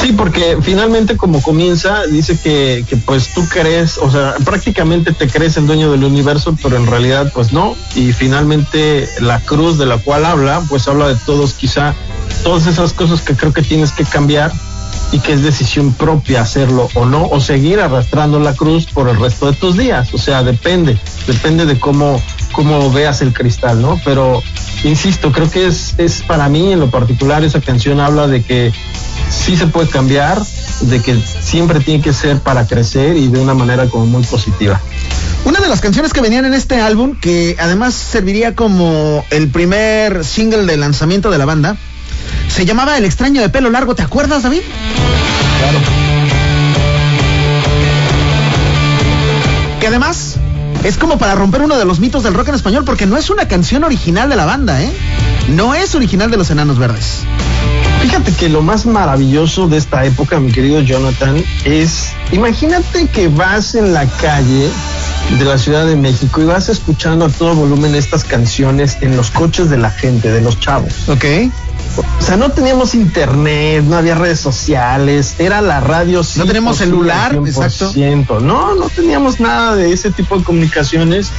Sí, 0.00 0.12
porque 0.12 0.58
finalmente 0.60 1.16
como 1.16 1.40
comienza, 1.40 2.04
dice 2.06 2.36
que, 2.38 2.84
que 2.88 2.96
pues 2.96 3.28
tú 3.32 3.46
crees, 3.48 3.96
o 3.96 4.10
sea, 4.10 4.34
prácticamente 4.44 5.12
te 5.12 5.28
crees 5.28 5.56
el 5.56 5.66
dueño 5.66 5.90
del 5.90 6.04
universo, 6.04 6.56
pero 6.62 6.76
en 6.76 6.86
realidad 6.86 7.30
pues 7.32 7.52
no. 7.52 7.74
Y 7.94 8.12
finalmente 8.12 9.08
la 9.20 9.40
cruz 9.40 9.78
de 9.78 9.86
la 9.86 9.98
cual 9.98 10.26
habla, 10.26 10.62
pues 10.68 10.86
habla 10.88 11.08
de 11.08 11.16
todos 11.24 11.54
quizá, 11.54 11.94
todas 12.42 12.66
esas 12.66 12.92
cosas 12.92 13.22
que 13.22 13.34
creo 13.34 13.52
que 13.52 13.62
tienes 13.62 13.92
que 13.92 14.04
cambiar 14.04 14.52
y 15.12 15.20
que 15.20 15.32
es 15.32 15.42
decisión 15.42 15.92
propia 15.92 16.42
hacerlo 16.42 16.88
o 16.94 17.06
no, 17.06 17.26
o 17.26 17.40
seguir 17.40 17.80
arrastrando 17.80 18.40
la 18.40 18.54
cruz 18.54 18.86
por 18.86 19.08
el 19.08 19.18
resto 19.18 19.50
de 19.50 19.56
tus 19.56 19.76
días. 19.76 20.12
O 20.12 20.18
sea, 20.18 20.42
depende, 20.42 20.98
depende 21.26 21.66
de 21.66 21.78
cómo, 21.78 22.20
cómo 22.54 22.90
veas 22.90 23.20
el 23.20 23.32
cristal, 23.32 23.82
¿no? 23.82 24.00
Pero, 24.04 24.42
insisto, 24.84 25.32
creo 25.32 25.50
que 25.50 25.66
es, 25.66 25.94
es 25.98 26.22
para 26.22 26.48
mí 26.48 26.72
en 26.72 26.80
lo 26.80 26.90
particular 26.90 27.44
esa 27.44 27.60
canción 27.60 28.00
habla 28.00 28.26
de 28.26 28.42
que 28.42 28.72
sí 29.28 29.56
se 29.56 29.66
puede 29.66 29.88
cambiar, 29.88 30.40
de 30.80 31.02
que 31.02 31.20
siempre 31.20 31.80
tiene 31.80 32.02
que 32.02 32.12
ser 32.12 32.38
para 32.38 32.66
crecer 32.66 33.16
y 33.16 33.28
de 33.28 33.40
una 33.40 33.54
manera 33.54 33.86
como 33.88 34.06
muy 34.06 34.22
positiva. 34.24 34.80
Una 35.44 35.60
de 35.60 35.68
las 35.68 35.80
canciones 35.80 36.12
que 36.12 36.22
venían 36.22 36.46
en 36.46 36.54
este 36.54 36.80
álbum, 36.80 37.16
que 37.20 37.56
además 37.58 37.94
serviría 37.94 38.54
como 38.54 39.24
el 39.30 39.48
primer 39.48 40.24
single 40.24 40.64
de 40.64 40.76
lanzamiento 40.76 41.30
de 41.30 41.38
la 41.38 41.44
banda, 41.44 41.76
se 42.48 42.64
llamaba 42.64 42.96
El 42.96 43.04
extraño 43.04 43.42
de 43.42 43.50
pelo 43.50 43.70
largo, 43.70 43.94
¿te 43.94 44.02
acuerdas, 44.02 44.42
David? 44.42 44.62
Claro. 45.58 45.78
Que 49.80 49.86
además 49.88 50.38
es 50.84 50.98
como 50.98 51.18
para 51.18 51.34
romper 51.34 51.62
uno 51.62 51.78
de 51.78 51.84
los 51.84 51.98
mitos 51.98 52.22
del 52.22 52.34
rock 52.34 52.48
en 52.48 52.54
español, 52.54 52.84
porque 52.84 53.06
no 53.06 53.16
es 53.16 53.30
una 53.30 53.48
canción 53.48 53.84
original 53.84 54.28
de 54.28 54.36
la 54.36 54.44
banda, 54.44 54.82
¿eh? 54.82 54.92
No 55.48 55.74
es 55.74 55.94
original 55.94 56.30
de 56.30 56.36
los 56.36 56.50
Enanos 56.50 56.78
Verdes. 56.78 57.24
Fíjate 58.02 58.32
que 58.32 58.50
lo 58.50 58.60
más 58.60 58.84
maravilloso 58.84 59.66
de 59.66 59.78
esta 59.78 60.04
época, 60.04 60.38
mi 60.38 60.52
querido 60.52 60.80
Jonathan, 60.80 61.42
es, 61.64 62.10
imagínate 62.32 63.06
que 63.08 63.28
vas 63.28 63.74
en 63.74 63.94
la 63.94 64.06
calle 64.06 64.68
de 65.38 65.44
la 65.46 65.56
Ciudad 65.56 65.86
de 65.86 65.96
México 65.96 66.42
y 66.42 66.44
vas 66.44 66.68
escuchando 66.68 67.24
a 67.24 67.28
todo 67.30 67.54
volumen 67.54 67.94
estas 67.94 68.22
canciones 68.22 68.98
en 69.00 69.16
los 69.16 69.30
coches 69.30 69.70
de 69.70 69.78
la 69.78 69.90
gente, 69.90 70.30
de 70.30 70.42
los 70.42 70.60
chavos. 70.60 71.08
Ok. 71.08 71.24
O 71.96 72.22
sea, 72.26 72.36
no 72.36 72.50
teníamos 72.50 72.94
internet, 72.94 73.84
no 73.84 73.96
había 73.96 74.14
redes 74.14 74.40
sociales, 74.40 75.34
era 75.38 75.60
la 75.60 75.80
radio. 75.80 76.22
No 76.36 76.46
tenemos 76.46 76.78
celular, 76.78 77.32
al 77.32 77.40
100%. 77.40 78.40
No, 78.40 78.74
no 78.74 78.88
teníamos 78.88 79.40
nada 79.40 79.74
de 79.76 79.92
ese 79.92 80.10
tipo 80.10 80.38
de 80.38 80.44
comunicaciones 80.44 81.30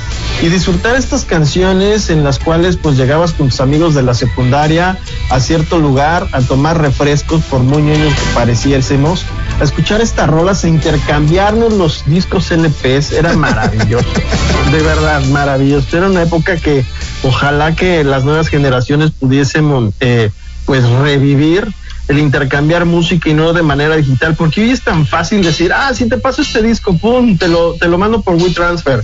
y 0.41 0.47
disfrutar 0.47 0.95
estas 0.95 1.25
canciones 1.25 2.09
en 2.09 2.23
las 2.23 2.39
cuales 2.39 2.77
pues 2.77 2.97
llegabas 2.97 3.33
con 3.33 3.49
tus 3.49 3.61
amigos 3.61 3.95
de 3.95 4.03
la 4.03 4.13
secundaria 4.13 4.97
a 5.29 5.39
cierto 5.39 5.79
lugar 5.79 6.27
a 6.31 6.41
tomar 6.41 6.79
refrescos 6.79 7.41
por 7.43 7.61
muy 7.61 7.81
niños 7.81 8.13
que 8.13 8.33
pareciésemos, 8.35 9.25
a 9.59 9.63
escuchar 9.63 10.01
estas 10.01 10.29
rolas 10.29 10.63
e 10.63 10.69
intercambiarnos 10.69 11.73
los 11.73 12.05
discos 12.05 12.51
LPs, 12.51 13.11
era 13.11 13.35
maravilloso, 13.35 14.07
de 14.71 14.81
verdad, 14.83 15.23
maravilloso. 15.25 15.97
Era 15.97 16.07
una 16.07 16.21
época 16.21 16.57
que 16.57 16.85
ojalá 17.23 17.75
que 17.75 18.03
las 18.03 18.23
nuevas 18.23 18.49
generaciones 18.49 19.11
pudiésemos 19.11 19.93
eh, 19.99 20.29
pues 20.65 20.87
revivir 20.89 21.67
el 22.07 22.19
intercambiar 22.19 22.85
música 22.85 23.29
y 23.29 23.33
no 23.33 23.53
de 23.53 23.63
manera 23.63 23.95
digital, 23.95 24.35
porque 24.35 24.61
hoy 24.61 24.71
es 24.71 24.81
tan 24.81 25.07
fácil 25.07 25.43
decir, 25.43 25.73
ah, 25.73 25.91
si 25.93 26.07
te 26.07 26.17
paso 26.17 26.41
este 26.41 26.61
disco, 26.61 26.97
pum, 26.97 27.37
te 27.37 27.47
lo, 27.47 27.73
te 27.73 27.87
lo 27.87 27.97
mando 27.97 28.21
por 28.21 28.35
WeTransfer. 28.35 29.03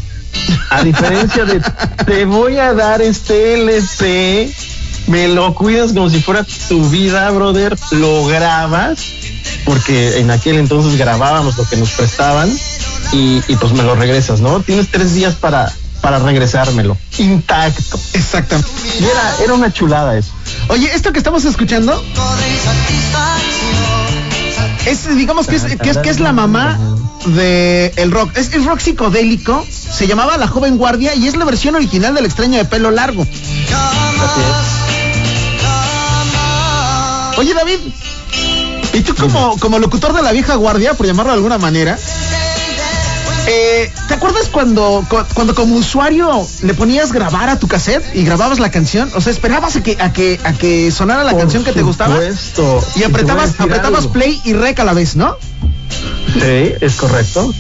A 0.70 0.84
diferencia 0.84 1.46
de, 1.46 1.62
te 2.06 2.26
voy 2.26 2.58
a 2.58 2.74
dar 2.74 3.02
este 3.02 3.56
LP, 3.56 4.54
me 5.08 5.28
lo 5.28 5.54
cuidas 5.56 5.94
como 5.94 6.10
si 6.10 6.22
fuera 6.22 6.46
tu 6.70 6.88
vida, 6.90 7.30
brother, 7.32 7.76
lo 7.92 8.26
grabas, 8.28 9.00
porque 9.66 10.20
en 10.20 10.30
aquel 10.30 10.58
entonces 10.58 10.98
grabábamos 10.98 11.58
lo 11.58 11.66
que 11.68 11.78
nos 11.78 11.92
prestaban 11.92 12.50
y, 13.12 13.42
y 13.48 13.56
pues 13.56 13.74
me 13.74 13.84
lo 13.84 13.96
regresas, 13.96 14.42
¿no? 14.42 14.60
Tienes 14.62 14.90
tres 14.90 15.16
días 15.16 15.36
para, 15.36 15.74
para 16.02 16.20
regresármelo, 16.20 16.98
intacto. 17.18 18.00
Exactamente. 18.14 18.72
Y 19.00 19.04
era, 19.06 19.36
era 19.44 19.54
una 19.54 19.72
chulada 19.72 20.18
eso. 20.18 20.32
Oye, 20.68 20.90
esto 20.94 21.12
que 21.12 21.20
estamos 21.20 21.46
escuchando 21.46 22.04
es, 24.86 25.16
digamos 25.16 25.48
que 25.48 25.56
es, 25.56 25.64
que 25.64 25.90
es, 25.90 25.98
que 25.98 26.10
es 26.10 26.20
la 26.20 26.34
mamá 26.34 26.80
de 27.26 27.94
el 27.98 28.12
rock. 28.12 28.36
Es, 28.36 28.54
es 28.54 28.66
rock 28.66 28.80
psicodélico. 28.80 29.66
Se 29.70 30.08
llamaba 30.08 30.38
La 30.38 30.48
Joven 30.48 30.78
Guardia 30.78 31.14
y 31.16 31.28
es 31.28 31.36
la 31.36 31.46
versión 31.46 31.76
original 31.76 32.16
del 32.16 32.26
extraño 32.26 32.58
de 32.58 32.66
pelo 32.66 32.92
largo. 32.92 33.26
Oye, 37.38 37.54
David, 37.54 37.80
y 38.94 39.02
tú 39.02 39.16
como, 39.16 39.58
como 39.58 39.80
locutor 39.80 40.14
de 40.14 40.22
la 40.22 40.32
vieja 40.32 40.56
guardia, 40.56 40.94
por 40.94 41.06
llamarlo 41.06 41.32
de 41.32 41.38
alguna 41.38 41.58
manera, 41.58 41.98
eh, 43.48 43.92
¿te 44.08 44.14
acuerdas 44.14 44.48
cuando, 44.50 45.04
cu- 45.10 45.24
cuando 45.34 45.54
como 45.56 45.76
usuario 45.76 46.46
le 46.64 46.74
ponías 46.74 47.12
grabar 47.12 47.50
a 47.50 47.60
tu 47.60 47.68
cassette 47.68 48.04
y 48.16 48.24
grababas 48.24 48.60
la 48.60 48.72
canción? 48.72 49.10
O 49.16 49.22
sea, 49.22 49.32
esperabas 49.32 49.76
a 49.76 49.84
que, 49.84 49.98
a 50.00 50.14
que, 50.14 50.40
a 50.44 50.54
que 50.54 50.92
sonara 50.92 51.24
la 51.24 51.32
Por 51.32 51.42
canción 51.42 51.64
que 51.64 51.72
te 51.74 51.82
gustaba 51.82 52.16
supuesto. 52.16 52.84
y 52.96 53.04
apretabas, 53.04 53.60
apretabas 53.60 54.02
algo. 54.02 54.14
play 54.14 54.40
y 54.46 54.54
rec 54.54 54.80
a 54.80 54.84
la 54.84 54.94
vez, 54.94 55.16
¿no? 55.16 55.38
Sí, 56.34 56.74
es 56.80 56.96
correcto. 56.96 57.54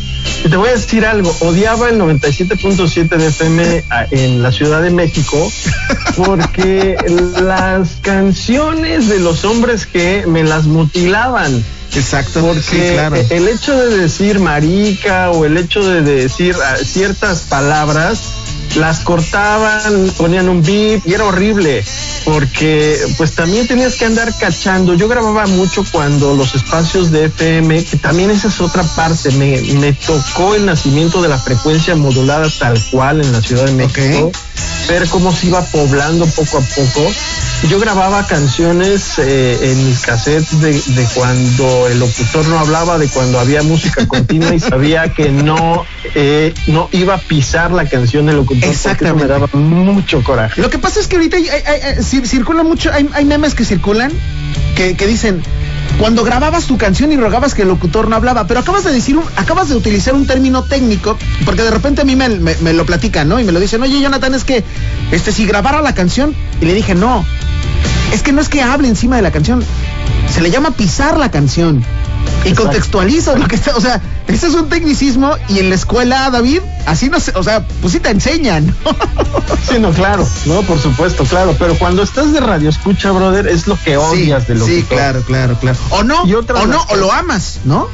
Y 0.46 0.50
te 0.50 0.56
voy 0.56 0.70
a 0.70 0.74
decir 0.74 1.06
algo, 1.06 1.36
odiaba 1.42 1.90
el 1.90 2.00
97.7 2.00 3.10
de 3.18 3.28
FM 3.28 3.84
en 4.12 4.42
la 4.42 4.52
Ciudad 4.52 4.82
de 4.82 4.90
México 4.92 5.52
porque 6.16 6.96
las 7.42 7.98
canciones 8.02 9.10
de 9.10 9.20
los 9.20 9.44
hombres 9.44 9.86
que 9.86 10.24
me 10.28 10.44
las 10.44 10.66
mutilaban. 10.66 11.64
Exacto. 11.96 12.42
Porque 12.42 13.26
el 13.30 13.48
hecho 13.48 13.76
de 13.76 13.98
decir 13.98 14.40
marica 14.40 15.32
o 15.32 15.46
el 15.46 15.58
hecho 15.58 15.82
de 15.82 16.02
decir 16.02 16.56
ah, 16.64 16.78
ciertas 16.78 17.42
palabras 17.42 18.34
las 18.76 19.02
cortaban, 19.02 20.12
ponían 20.18 20.48
un 20.48 20.64
beat 20.64 21.06
y 21.06 21.14
era 21.14 21.26
horrible 21.26 21.84
porque 22.24 22.98
pues 23.18 23.34
también 23.34 23.68
tenías 23.68 23.96
que 23.96 24.06
andar 24.06 24.34
cachando. 24.38 24.94
Yo 24.94 25.08
grababa 25.08 25.46
mucho 25.48 25.84
cuando 25.92 26.36
los 26.36 26.56
espacios 26.56 27.12
de 27.12 27.26
FM, 27.26 27.84
que 27.84 27.98
también 27.98 28.30
esa 28.30 28.48
es 28.48 28.62
otra 28.62 28.84
parte, 28.84 29.32
me, 29.32 29.60
me 29.80 29.94
tocó 29.94 30.56
el 30.56 30.66
nacimiento 30.66 31.22
de 31.22 31.30
la 31.30 31.38
frecuencia 31.38 31.96
modulada 31.96 32.48
tal 32.60 32.82
cual 32.92 33.22
en 33.22 33.32
la 33.32 33.42
Ciudad 33.42 33.66
de 33.66 33.74
México, 33.74 34.32
ver 34.88 35.08
cómo 35.08 35.34
se 35.34 35.48
iba 35.48 35.62
poblando 35.66 36.26
poco 36.28 36.58
a 36.58 36.62
poco. 36.62 37.12
Yo 37.70 37.80
grababa 37.80 38.26
canciones 38.26 39.20
eh, 39.20 39.58
en 39.72 39.86
mis 39.88 40.00
cassettes 40.00 40.60
de, 40.62 40.74
de 40.74 41.04
cuando 41.14 41.88
el 41.88 42.00
locutor 42.00 42.48
no 42.48 42.58
hablaba, 42.60 42.98
de 42.98 43.08
cuando 43.08 43.40
había 43.40 43.62
música 43.62 44.08
continua 44.08 44.54
y 44.56 44.60
sabía 44.60 45.14
que 45.14 45.30
no, 45.30 45.86
eh, 46.16 46.54
no 46.68 46.90
iba 46.92 47.14
a 47.16 47.18
pisar 47.20 47.72
la 47.72 47.86
canción 47.88 48.26
del 48.26 48.38
locutor. 48.38 48.62
porque 48.62 48.74
eso 48.76 48.90
Exactamente. 48.90 49.24
Me 49.26 49.30
daba 49.30 49.48
mucho 49.54 50.24
coraje. 50.24 50.60
Lo 50.60 50.70
que 50.72 50.80
pasa 50.80 51.00
es 51.00 51.08
que 51.08 51.18
ahorita 51.18 51.38
hay, 51.38 51.48
hay- 51.50 51.62
hay- 51.82 51.96
cir- 52.00 52.26
circulan 52.26 52.66
mucho, 52.66 52.92
hay, 52.92 53.08
hay 53.14 53.26
memes 53.26 53.54
que 53.54 53.64
circulan 53.64 54.12
que, 54.76 54.96
que 54.98 55.06
dicen 55.06 55.44
cuando 56.02 56.24
grababas 56.24 56.66
tu 56.66 56.78
canción 56.78 57.12
y 57.12 57.16
rogabas 57.18 57.54
que 57.54 57.62
el 57.62 57.68
locutor 57.68 58.10
no 58.10 58.16
hablaba, 58.16 58.48
pero 58.48 58.60
acabas 58.62 58.84
de 58.84 58.92
decir, 58.92 59.16
acabas 59.36 59.70
de 59.70 59.76
utilizar 59.76 60.16
un 60.16 60.26
término 60.26 60.64
técnico, 60.64 61.16
porque 61.46 61.62
de 61.62 61.70
repente 61.72 62.02
a 62.02 62.06
mí 62.06 62.16
me, 62.16 62.28
me- 62.28 62.56
me 62.58 62.74
lo 62.74 62.86
platican, 62.88 63.30
¿no? 63.30 63.40
Y 63.40 63.44
me 63.44 63.52
lo 63.52 63.60
dicen, 63.60 63.82
oye 63.84 64.02
Jonathan, 64.02 64.34
es 64.34 64.44
que 64.44 64.64
este 65.12 65.32
si 65.32 65.46
grabara 65.46 65.82
la 65.84 65.94
canción, 65.94 66.36
y 66.60 66.66
le 66.66 66.74
dije, 66.74 66.96
no, 66.96 67.24
es 68.12 68.24
que 68.24 68.32
no 68.34 68.42
es 68.42 68.50
que 68.50 68.62
hable 68.64 68.88
encima 68.88 69.16
de 69.16 69.22
la 69.22 69.32
canción, 69.32 69.64
se 70.34 70.42
le 70.42 70.50
llama 70.50 70.72
pisar 70.72 71.18
la 71.18 71.30
canción. 71.30 71.86
Y 72.44 72.50
Exacto. 72.50 72.64
contextualizas 72.64 73.40
lo 73.40 73.48
que 73.48 73.56
está, 73.56 73.76
o 73.76 73.82
sea, 73.82 74.02
ese 74.28 74.48
es 74.48 74.54
un 74.56 74.68
tecnicismo 74.70 75.36
y 75.48 75.60
en 75.60 75.70
la 75.70 75.76
escuela, 75.76 76.30
David, 76.32 76.62
así 76.86 77.10
no 77.10 77.20
se, 77.20 77.32
o 77.38 77.44
sea, 77.44 77.66
pues 77.82 77.94
sí 77.94 78.00
te 78.00 78.10
enseñan. 78.10 78.68
¿no? 78.68 78.96
Sí, 79.70 79.80
no, 79.80 79.92
claro, 79.92 80.28
no, 80.46 80.64
por 80.64 80.80
supuesto, 80.80 81.24
claro, 81.24 81.56
pero 81.58 81.78
cuando 81.78 82.02
estás 82.02 82.34
de 82.34 82.40
radio 82.40 82.70
escucha, 82.70 83.12
brother, 83.12 83.48
es 83.48 83.68
lo 83.68 83.78
que 83.82 83.96
odias 83.96 84.48
de 84.48 84.56
lo 84.56 84.66
sí, 84.66 84.84
claro, 84.90 85.22
claro, 85.22 85.56
claro. 85.60 85.78
O 85.92 86.04
no, 86.04 86.26
Y 86.26 86.34
o 86.34 86.42
no, 86.42 86.86
o 86.90 86.96
lo 86.96 87.12
amas, 87.12 87.60
¿no? 87.64 87.88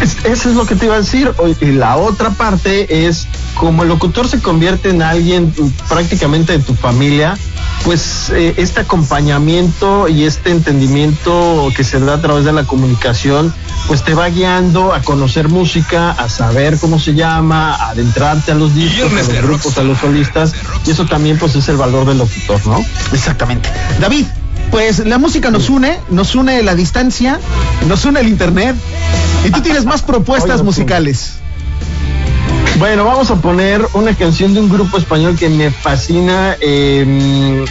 Es- 0.00 0.24
eso 0.24 0.48
es 0.50 0.54
lo 0.56 0.66
que 0.66 0.74
te 0.76 0.86
iba 0.86 0.94
a 0.94 1.00
decir. 1.00 1.32
Y 1.60 1.66
la 1.72 1.96
otra 1.96 2.30
parte 2.30 3.06
es, 3.06 3.26
como 3.54 3.82
el 3.82 3.88
locutor 3.90 4.28
se 4.28 4.40
convierte 4.40 4.90
en 4.90 5.02
alguien 5.02 5.52
prácticamente 5.88 6.52
de 6.56 6.58
tu 6.64 6.74
familia, 6.74 7.36
pues 7.84 8.30
eh, 8.34 8.54
este 8.58 8.80
acompañamiento 8.80 10.08
y 10.08 10.24
este 10.24 10.50
entendimiento 10.50 11.70
que 11.76 11.84
se 11.84 11.98
da 12.00 12.14
a 12.14 12.20
través 12.20 12.44
de 12.44 12.52
la 12.52 12.64
comunicación, 12.64 13.52
pues 13.86 14.02
te 14.04 14.14
va 14.14 14.28
guiando 14.28 14.92
a 14.94 15.00
conocer 15.02 15.48
música, 15.48 16.10
a 16.12 16.28
saber 16.28 16.78
cómo 16.78 16.98
se 16.98 17.14
llama, 17.14 17.74
a 17.74 17.90
adentrarte 17.90 18.52
a 18.52 18.54
los 18.54 18.74
discos, 18.74 19.10
a 19.12 19.14
los 19.14 19.42
grupos, 19.42 19.78
a 19.78 19.82
los 19.82 19.98
solistas, 19.98 20.52
y 20.86 20.90
eso 20.90 21.06
también 21.06 21.38
pues 21.38 21.54
es 21.56 21.68
el 21.68 21.76
valor 21.76 22.06
del 22.06 22.18
locutor, 22.18 22.66
¿no? 22.66 22.84
Exactamente. 23.12 23.70
David, 24.00 24.26
pues 24.70 24.98
la 25.00 25.18
música 25.18 25.50
nos 25.50 25.68
une, 25.70 25.98
nos 26.10 26.34
une 26.34 26.62
la 26.62 26.74
distancia, 26.74 27.40
nos 27.88 28.04
une 28.04 28.20
el 28.20 28.28
internet. 28.28 28.76
Y 29.44 29.50
tú 29.50 29.60
tienes 29.62 29.84
más 29.84 30.02
propuestas 30.02 30.62
musicales. 30.62 31.34
Bueno, 32.78 33.04
vamos 33.04 33.30
a 33.30 33.36
poner 33.36 33.86
una 33.92 34.14
canción 34.14 34.54
de 34.54 34.60
un 34.60 34.68
grupo 34.68 34.96
español 34.96 35.36
que 35.36 35.48
me 35.48 35.70
fascina. 35.70 36.56
eh, 36.60 37.64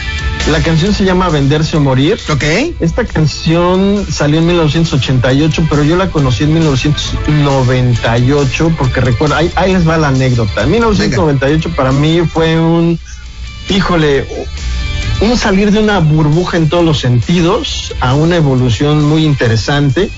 la 0.48 0.62
canción 0.62 0.94
se 0.94 1.04
llama 1.04 1.28
Venderse 1.28 1.76
o 1.76 1.80
Morir. 1.80 2.18
¿Ok? 2.28 2.42
Esta 2.80 3.04
canción 3.04 4.04
salió 4.10 4.40
en 4.40 4.46
1988, 4.46 5.66
pero 5.68 5.84
yo 5.84 5.96
la 5.96 6.10
conocí 6.10 6.44
en 6.44 6.54
1998 6.54 8.72
porque 8.76 9.00
recuerdo, 9.00 9.36
ahí, 9.36 9.52
ahí 9.54 9.72
les 9.72 9.88
va 9.88 9.96
la 9.98 10.08
anécdota. 10.08 10.62
En 10.62 10.72
1998 10.72 11.70
para 11.76 11.92
mí 11.92 12.22
fue 12.22 12.58
un, 12.58 12.98
híjole, 13.68 14.26
un 15.20 15.36
salir 15.36 15.70
de 15.70 15.78
una 15.78 16.00
burbuja 16.00 16.56
en 16.56 16.68
todos 16.68 16.84
los 16.84 16.98
sentidos 16.98 17.94
a 18.00 18.14
una 18.14 18.34
evolución 18.36 19.08
muy 19.08 19.24
interesante. 19.24 20.10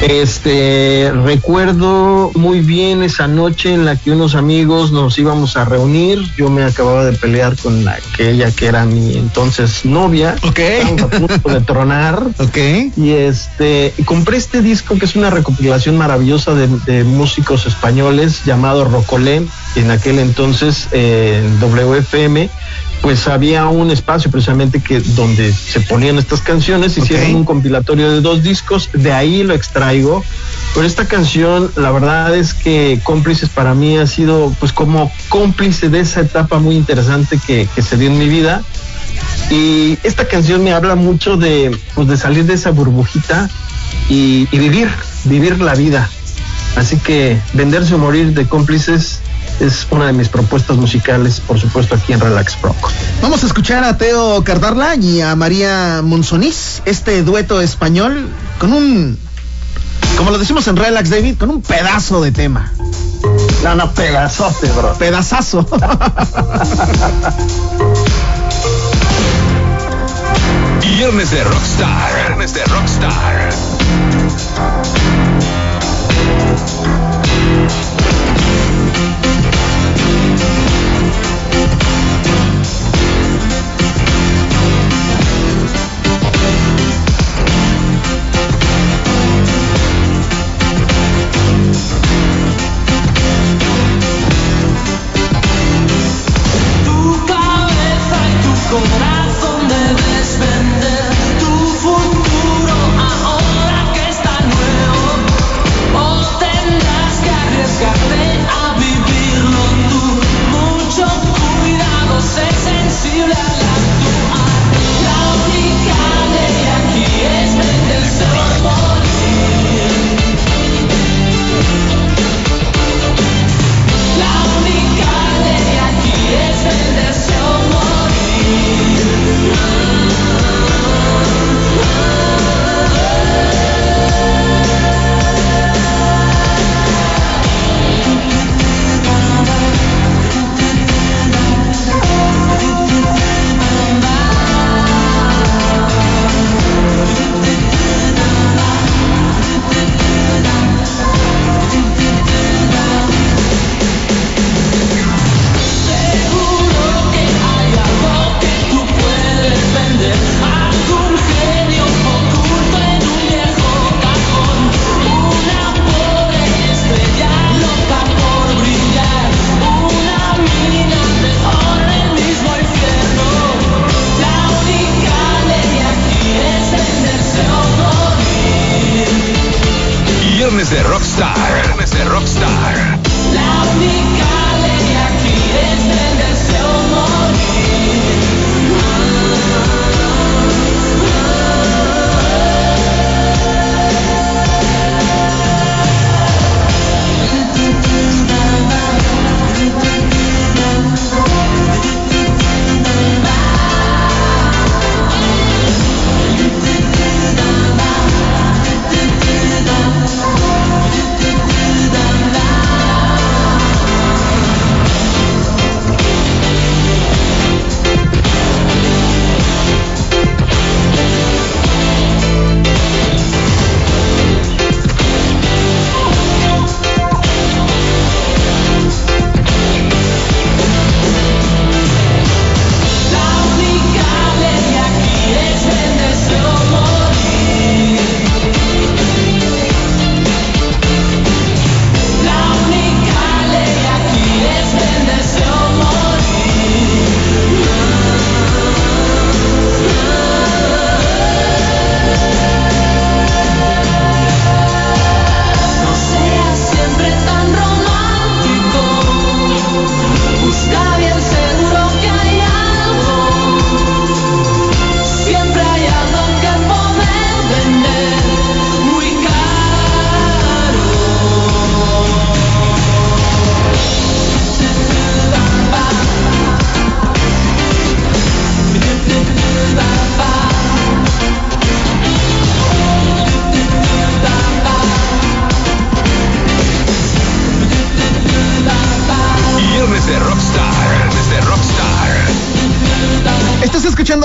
Este, 0.00 1.12
recuerdo 1.24 2.30
muy 2.34 2.60
bien 2.60 3.02
esa 3.02 3.26
noche 3.26 3.74
en 3.74 3.84
la 3.84 3.96
que 3.96 4.12
unos 4.12 4.36
amigos 4.36 4.92
nos 4.92 5.18
íbamos 5.18 5.56
a 5.56 5.64
reunir. 5.64 6.20
Yo 6.36 6.50
me 6.50 6.62
acababa 6.62 7.04
de 7.04 7.12
pelear 7.18 7.56
con 7.56 7.86
aquella 7.88 8.50
que 8.52 8.66
era 8.66 8.84
mi 8.84 9.16
entonces 9.16 9.84
novia. 9.84 10.36
Ok. 10.44 10.58
Estábamos 10.58 11.02
a 11.02 11.08
punto 11.08 11.48
de 11.48 11.60
tronar. 11.62 12.22
Ok. 12.38 12.56
Y 12.96 13.10
este, 13.10 13.92
compré 14.04 14.36
este 14.36 14.62
disco 14.62 14.96
que 14.96 15.04
es 15.04 15.16
una 15.16 15.30
recopilación 15.30 15.96
maravillosa 15.98 16.54
de, 16.54 16.68
de 16.86 17.02
músicos 17.02 17.66
españoles 17.66 18.44
llamado 18.44 18.84
Rocolé. 18.84 19.42
En 19.74 19.90
aquel 19.90 20.18
entonces, 20.20 20.88
eh, 20.92 21.42
en 21.44 21.60
WFM, 21.60 22.48
pues 23.02 23.28
había 23.28 23.66
un 23.68 23.90
espacio 23.90 24.30
precisamente 24.30 24.80
que 24.80 25.00
donde 25.00 25.52
se 25.52 25.80
ponían 25.80 26.18
estas 26.18 26.40
canciones. 26.40 26.98
Hicieron 26.98 27.36
un 27.36 27.44
compilatorio 27.44 28.10
de 28.10 28.20
dos 28.20 28.42
discos. 28.42 28.90
De 28.92 29.12
ahí 29.12 29.42
lo 29.42 29.54
extraigo. 29.54 30.24
Pero 30.74 30.86
esta 30.86 31.06
canción, 31.06 31.70
la 31.76 31.90
verdad 31.90 32.34
es 32.36 32.54
que 32.54 33.00
Cómplices 33.02 33.48
para 33.48 33.74
mí 33.74 33.96
ha 33.98 34.06
sido 34.06 34.54
pues 34.58 34.72
como 34.72 35.10
cómplice 35.28 35.88
de 35.88 36.00
esa 36.00 36.20
etapa 36.20 36.58
muy 36.58 36.76
interesante 36.76 37.38
que, 37.46 37.68
que 37.74 37.82
se 37.82 37.96
dio 37.96 38.10
en 38.10 38.18
mi 38.18 38.28
vida. 38.28 38.62
Y 39.50 39.98
esta 40.02 40.26
canción 40.26 40.62
me 40.62 40.72
habla 40.72 40.94
mucho 40.94 41.36
de, 41.36 41.76
pues, 41.94 42.08
de 42.08 42.16
salir 42.16 42.44
de 42.44 42.54
esa 42.54 42.70
burbujita 42.70 43.48
y, 44.08 44.46
y 44.50 44.58
vivir, 44.58 44.88
vivir 45.24 45.60
la 45.60 45.74
vida. 45.74 46.08
Así 46.76 46.98
que 46.98 47.40
venderse 47.54 47.94
o 47.94 47.98
morir 47.98 48.34
de 48.34 48.46
cómplices 48.46 49.20
es 49.60 49.86
una 49.90 50.06
de 50.06 50.12
mis 50.12 50.28
propuestas 50.28 50.76
musicales, 50.76 51.40
por 51.40 51.58
supuesto, 51.58 51.94
aquí 51.94 52.12
en 52.12 52.20
Relax 52.20 52.60
Rock. 52.62 52.90
Vamos 53.22 53.42
a 53.42 53.46
escuchar 53.46 53.84
a 53.84 53.96
Teo 53.98 54.42
Cardarla 54.44 54.96
y 54.96 55.20
a 55.20 55.34
María 55.36 56.00
Monsonís, 56.02 56.82
este 56.84 57.22
dueto 57.22 57.60
español, 57.60 58.28
con 58.58 58.72
un, 58.72 59.18
como 60.16 60.30
lo 60.30 60.38
decimos 60.38 60.66
en 60.68 60.76
Relax 60.76 61.10
David, 61.10 61.36
con 61.38 61.50
un 61.50 61.62
pedazo 61.62 62.22
de 62.22 62.32
tema. 62.32 62.72
No, 63.64 63.74
no, 63.74 63.92
pedazote, 63.92 64.70
bro. 64.72 64.94
Pedazazo. 64.94 65.66
Viernes 70.80 71.30
de 71.30 71.44
Rockstar. 71.44 72.14
Viernes 72.26 72.54
de 72.54 72.64
Rockstar. 72.64 73.50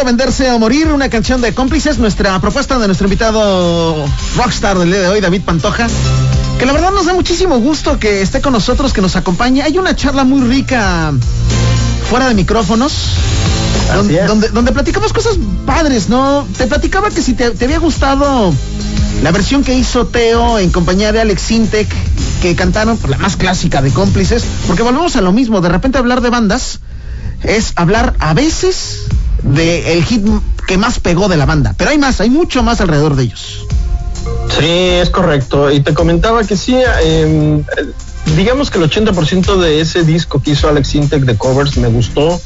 Venderse 0.03 0.51
o 0.51 0.59
Morir, 0.59 0.87
una 0.87 1.09
canción 1.09 1.41
de 1.41 1.53
cómplices, 1.53 1.97
nuestra 1.97 2.39
propuesta 2.39 2.77
de 2.79 2.87
nuestro 2.87 3.07
invitado 3.07 4.05
rockstar 4.35 4.77
del 4.77 4.91
día 4.91 5.01
de 5.01 5.07
hoy, 5.07 5.21
David 5.21 5.41
Pantoja, 5.41 5.87
que 6.59 6.65
la 6.65 6.73
verdad 6.73 6.91
nos 6.91 7.05
da 7.05 7.13
muchísimo 7.13 7.59
gusto 7.59 7.99
que 7.99 8.21
esté 8.21 8.41
con 8.41 8.53
nosotros, 8.53 8.93
que 8.93 9.01
nos 9.01 9.15
acompañe. 9.15 9.61
Hay 9.61 9.77
una 9.77 9.95
charla 9.95 10.23
muy 10.23 10.41
rica 10.41 11.13
fuera 12.09 12.27
de 12.27 12.33
micrófonos. 12.33 12.93
Donde, 13.93 14.19
es. 14.19 14.27
donde, 14.27 14.49
donde 14.49 14.71
platicamos 14.71 15.13
cosas 15.13 15.37
padres, 15.65 16.09
¿no? 16.09 16.47
Te 16.57 16.67
platicaba 16.67 17.09
que 17.09 17.21
si 17.21 17.33
te, 17.33 17.51
te 17.51 17.65
había 17.65 17.79
gustado 17.79 18.53
la 19.21 19.31
versión 19.31 19.63
que 19.63 19.73
hizo 19.73 20.07
Teo 20.07 20.59
en 20.59 20.71
compañía 20.71 21.11
de 21.11 21.21
Alex 21.21 21.41
Sintek, 21.41 21.87
que 22.41 22.55
cantaron 22.55 22.97
por 22.97 23.09
la 23.09 23.17
más 23.17 23.35
clásica 23.35 23.81
de 23.81 23.91
cómplices, 23.91 24.43
porque 24.67 24.83
volvemos 24.83 25.15
a 25.15 25.21
lo 25.21 25.31
mismo, 25.31 25.61
de 25.61 25.69
repente 25.69 25.97
hablar 25.97 26.21
de 26.21 26.29
bandas 26.29 26.79
es 27.43 27.73
hablar 27.75 28.15
a 28.19 28.33
veces 28.33 29.07
de 29.43 29.93
el 29.93 30.03
hit 30.03 30.25
que 30.67 30.77
más 30.77 30.99
pegó 30.99 31.27
de 31.27 31.37
la 31.37 31.45
banda, 31.45 31.73
pero 31.77 31.91
hay 31.91 31.97
más, 31.97 32.21
hay 32.21 32.29
mucho 32.29 32.63
más 32.63 32.81
alrededor 32.81 33.15
de 33.15 33.23
ellos. 33.23 33.65
Sí, 34.57 34.65
es 34.65 35.09
correcto. 35.09 35.71
Y 35.71 35.81
te 35.81 35.93
comentaba 35.93 36.43
que 36.43 36.55
sí, 36.55 36.75
eh, 36.75 37.63
digamos 38.35 38.69
que 38.69 38.77
el 38.77 38.89
80% 38.89 39.57
de 39.57 39.81
ese 39.81 40.03
disco 40.03 40.41
que 40.41 40.51
hizo 40.51 40.69
Alex 40.69 40.95
Intec 40.95 41.23
de 41.23 41.37
covers 41.37 41.77
me 41.77 41.87
gustó. 41.87 42.39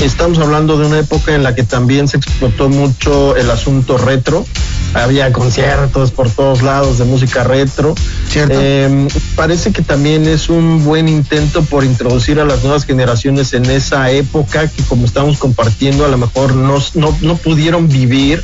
Estamos 0.00 0.38
hablando 0.38 0.76
de 0.76 0.86
una 0.86 0.98
época 0.98 1.34
en 1.34 1.42
la 1.42 1.54
que 1.54 1.62
también 1.62 2.08
se 2.08 2.16
explotó 2.16 2.68
mucho 2.68 3.36
el 3.36 3.50
asunto 3.50 3.96
retro. 3.96 4.44
Había 4.94 5.32
conciertos 5.32 6.10
por 6.12 6.30
todos 6.30 6.62
lados 6.62 6.98
de 6.98 7.04
música 7.04 7.44
retro. 7.44 7.94
Eh, 8.34 9.08
parece 9.36 9.72
que 9.72 9.82
también 9.82 10.26
es 10.26 10.48
un 10.48 10.84
buen 10.84 11.08
intento 11.08 11.62
por 11.64 11.84
introducir 11.84 12.40
a 12.40 12.44
las 12.44 12.62
nuevas 12.62 12.84
generaciones 12.84 13.52
en 13.52 13.66
esa 13.66 14.10
época 14.10 14.68
que 14.68 14.82
como 14.84 15.04
estamos 15.04 15.38
compartiendo 15.38 16.04
a 16.04 16.08
lo 16.08 16.18
mejor 16.18 16.54
no, 16.54 16.78
no, 16.94 17.16
no 17.20 17.36
pudieron 17.36 17.88
vivir. 17.88 18.42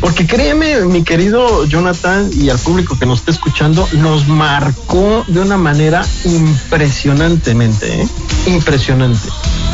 Porque 0.00 0.26
créeme, 0.26 0.80
mi 0.84 1.02
querido 1.02 1.64
Jonathan 1.64 2.30
y 2.32 2.50
al 2.50 2.58
público 2.58 2.98
que 2.98 3.06
nos 3.06 3.20
está 3.20 3.30
escuchando, 3.30 3.88
nos 3.92 4.28
marcó 4.28 5.24
de 5.26 5.40
una 5.40 5.56
manera 5.56 6.04
impresionantemente, 6.24 8.02
¿eh? 8.02 8.08
impresionante. 8.46 9.28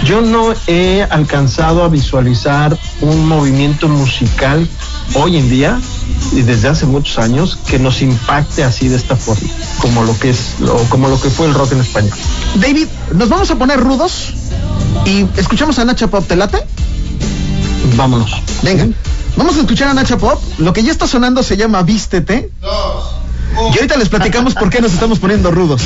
Yo 0.04 0.20
no 0.20 0.52
he 0.66 1.02
alcanzado 1.02 1.84
a 1.84 1.88
visualizar 1.88 2.76
un 3.00 3.26
movimiento 3.26 3.88
musical 3.88 4.68
hoy 5.14 5.36
en 5.36 5.48
día 5.48 5.80
y 6.32 6.42
desde 6.42 6.68
hace 6.68 6.86
muchos 6.86 7.18
años 7.18 7.58
que 7.68 7.78
nos 7.78 8.02
impacte 8.02 8.64
así 8.64 8.88
de 8.88 8.96
esta 8.96 9.16
forma, 9.16 9.48
como 9.80 10.02
lo 10.02 10.18
que 10.18 10.30
es, 10.30 10.54
o 10.68 10.88
como 10.88 11.08
lo 11.08 11.20
que 11.20 11.30
fue 11.30 11.46
el 11.46 11.54
rock 11.54 11.72
en 11.72 11.80
español. 11.80 12.12
David, 12.56 12.88
nos 13.14 13.28
vamos 13.28 13.50
a 13.52 13.56
poner 13.56 13.78
rudos 13.78 14.34
y 15.04 15.24
escuchamos 15.36 15.78
a 15.78 15.84
Nacha 15.84 16.08
Pop, 16.08 16.26
¿te 16.26 16.34
late? 16.34 16.58
Vámonos. 17.96 18.42
Venga, 18.62 18.88
vamos 19.36 19.56
a 19.56 19.60
escuchar 19.60 19.88
a 19.88 19.94
Nacha 19.94 20.18
Pop. 20.18 20.42
Lo 20.58 20.72
que 20.72 20.82
ya 20.82 20.90
está 20.90 21.06
sonando 21.06 21.42
se 21.42 21.56
llama 21.56 21.82
Vístete. 21.82 22.50
Y 23.72 23.76
ahorita 23.76 23.96
les 23.96 24.08
platicamos 24.08 24.54
por 24.54 24.70
qué 24.70 24.80
nos 24.80 24.94
estamos 24.94 25.18
poniendo 25.18 25.50
rudos. 25.50 25.82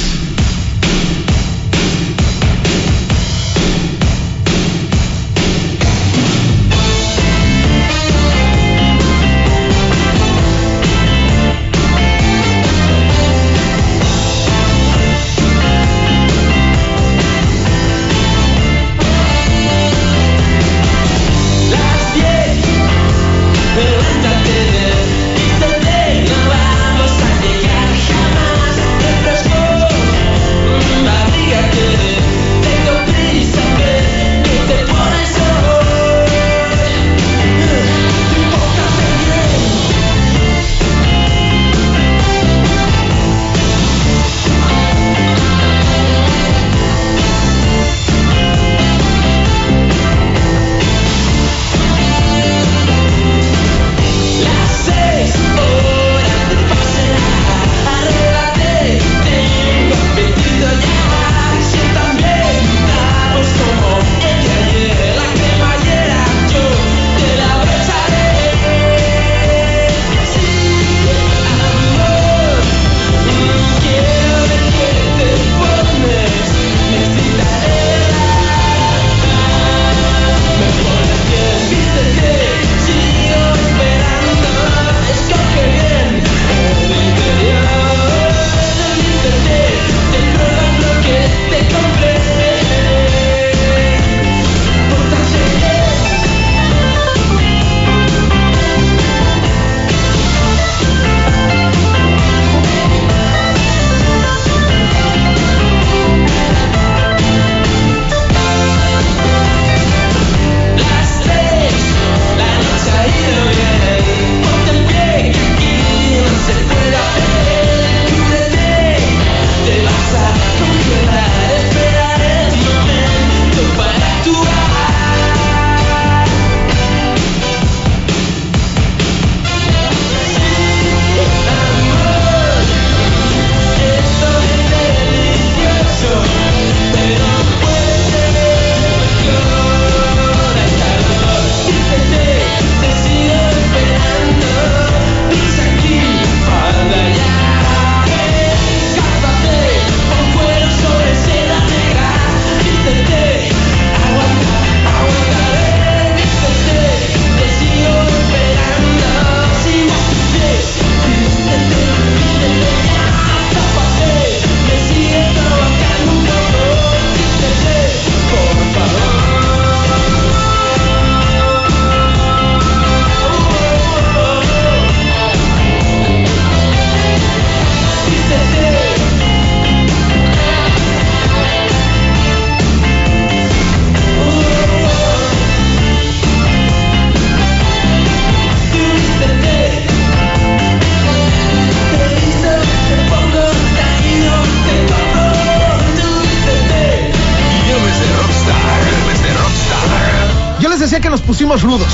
Que 200.86 201.10
nos 201.10 201.20
pusimos 201.20 201.62
rudos. 201.62 201.88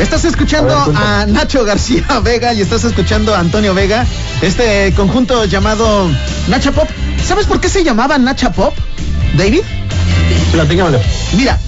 Estás 0.00 0.24
escuchando 0.24 0.74
A 0.96 1.26
Nacho 1.26 1.64
García 1.66 2.06
Vega 2.24 2.54
y 2.54 2.62
estás 2.62 2.82
escuchando 2.84 3.34
a 3.34 3.40
Antonio 3.40 3.74
Vega, 3.74 4.06
este 4.40 4.94
conjunto 4.96 5.44
llamado 5.44 6.08
Nacha 6.48 6.72
Pop. 6.72 6.88
¿Sabes 7.26 7.44
por 7.44 7.60
qué 7.60 7.68
se 7.68 7.84
llamaba 7.84 8.16
Nacha 8.16 8.52
Pop, 8.52 8.74
David? 9.36 9.60
Platícamelo. 10.50 10.98
Mira, 11.36 11.58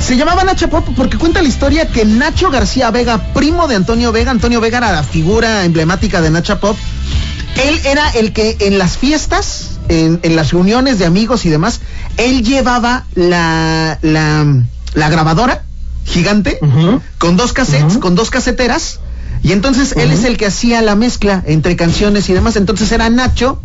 se 0.00 0.16
llamaba 0.16 0.44
Nacha 0.44 0.68
Pop 0.68 0.86
porque 0.96 1.18
cuenta 1.18 1.42
la 1.42 1.48
historia 1.48 1.88
que 1.88 2.04
Nacho 2.04 2.50
García 2.50 2.92
Vega, 2.92 3.32
primo 3.34 3.66
de 3.66 3.74
Antonio 3.74 4.12
Vega, 4.12 4.30
Antonio 4.30 4.60
Vega 4.60 4.78
era 4.78 4.92
la 4.92 5.02
figura 5.02 5.64
emblemática 5.64 6.22
de 6.22 6.30
Nacha 6.30 6.60
Pop. 6.60 6.76
Él 7.56 7.80
era 7.84 8.08
el 8.10 8.32
que 8.32 8.56
en 8.60 8.78
las 8.78 8.96
fiestas, 8.96 9.80
en, 9.88 10.20
en 10.22 10.36
las 10.36 10.52
reuniones 10.52 11.00
de 11.00 11.06
amigos 11.06 11.44
y 11.44 11.50
demás, 11.50 11.80
él 12.18 12.44
llevaba 12.44 13.04
la, 13.16 13.98
la, 14.00 14.62
la 14.94 15.08
grabadora 15.10 15.64
gigante 16.04 16.58
con 17.18 17.36
dos 17.36 17.52
cassettes, 17.52 17.98
con 17.98 18.14
dos 18.14 18.30
caseteras. 18.30 19.00
Y 19.42 19.52
entonces 19.52 19.94
él 19.96 20.10
es 20.12 20.24
el 20.24 20.36
que 20.36 20.46
hacía 20.46 20.82
la 20.82 20.94
mezcla 20.94 21.42
entre 21.46 21.74
canciones 21.76 22.28
y 22.28 22.32
demás. 22.32 22.56
Entonces 22.56 22.92
era 22.92 23.10
Nacho 23.10 23.60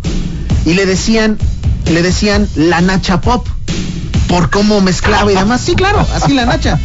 y 0.65 0.73
le 0.73 0.85
decían, 0.85 1.37
le 1.91 2.01
decían 2.01 2.47
la 2.55 2.81
Nacha 2.81 3.21
Pop 3.21 3.47
por 4.27 4.49
cómo 4.49 4.81
mezclaba 4.81 5.31
y 5.31 5.35
demás. 5.35 5.61
Sí, 5.61 5.75
claro, 5.75 6.05
así 6.15 6.33
la 6.33 6.45
Nacha. 6.45 6.79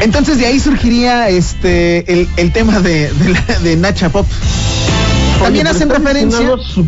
Entonces 0.00 0.38
de 0.38 0.46
ahí 0.46 0.60
surgiría 0.60 1.28
este 1.28 2.10
el, 2.12 2.28
el 2.36 2.52
tema 2.52 2.80
de, 2.80 3.12
de, 3.12 3.28
la- 3.30 3.58
de 3.62 3.76
Nacha 3.76 4.08
Pop. 4.10 4.26
También 5.42 5.66
Oye, 5.66 5.76
hacen 5.76 5.88
referencia. 5.90 6.38
su- 6.62 6.86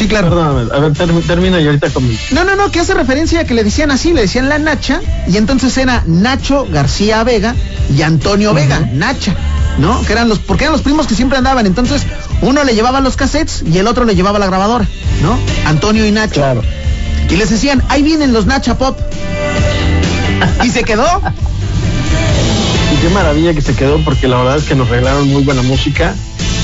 Sí, 0.00 0.08
claro. 0.08 0.30
Perdóname, 0.30 0.70
a 0.74 0.78
ver, 0.78 0.92
term- 0.94 1.22
termina 1.26 1.60
y 1.60 1.66
ahorita 1.66 1.90
comento. 1.90 2.18
No, 2.30 2.42
no, 2.44 2.56
no, 2.56 2.70
que 2.70 2.80
hace 2.80 2.94
referencia 2.94 3.40
a 3.40 3.44
que 3.44 3.52
le 3.52 3.62
decían 3.62 3.90
así, 3.90 4.14
le 4.14 4.22
decían 4.22 4.48
la 4.48 4.58
Nacha, 4.58 5.02
y 5.28 5.36
entonces 5.36 5.76
era 5.76 6.02
Nacho 6.06 6.66
García 6.72 7.22
Vega 7.22 7.54
y 7.94 8.00
Antonio 8.00 8.54
Vega, 8.54 8.80
Nacha, 8.94 9.34
¿no? 9.76 10.00
Que 10.06 10.12
eran 10.14 10.30
los, 10.30 10.38
porque 10.38 10.64
eran 10.64 10.72
los 10.72 10.80
primos 10.80 11.06
que 11.06 11.14
siempre 11.14 11.36
andaban, 11.36 11.66
entonces 11.66 12.02
uno 12.40 12.64
le 12.64 12.74
llevaba 12.74 13.02
los 13.02 13.16
cassettes 13.16 13.62
y 13.70 13.76
el 13.76 13.86
otro 13.86 14.06
le 14.06 14.14
llevaba 14.16 14.38
la 14.38 14.46
grabadora, 14.46 14.86
¿no? 15.22 15.38
Antonio 15.66 16.06
y 16.06 16.12
Nacho. 16.12 16.36
Claro. 16.40 16.62
Y 17.28 17.36
les 17.36 17.50
decían, 17.50 17.82
ahí 17.90 18.02
vienen 18.02 18.32
los 18.32 18.46
Nacha 18.46 18.78
Pop. 18.78 18.98
Y 20.64 20.70
se 20.70 20.82
quedó. 20.82 21.04
Y 22.94 22.96
qué 23.02 23.08
maravilla 23.10 23.52
que 23.52 23.60
se 23.60 23.74
quedó 23.74 24.02
porque 24.02 24.28
la 24.28 24.38
verdad 24.38 24.56
es 24.56 24.64
que 24.64 24.74
nos 24.74 24.88
regalaron 24.88 25.28
muy 25.28 25.42
buena 25.44 25.60
música. 25.62 26.14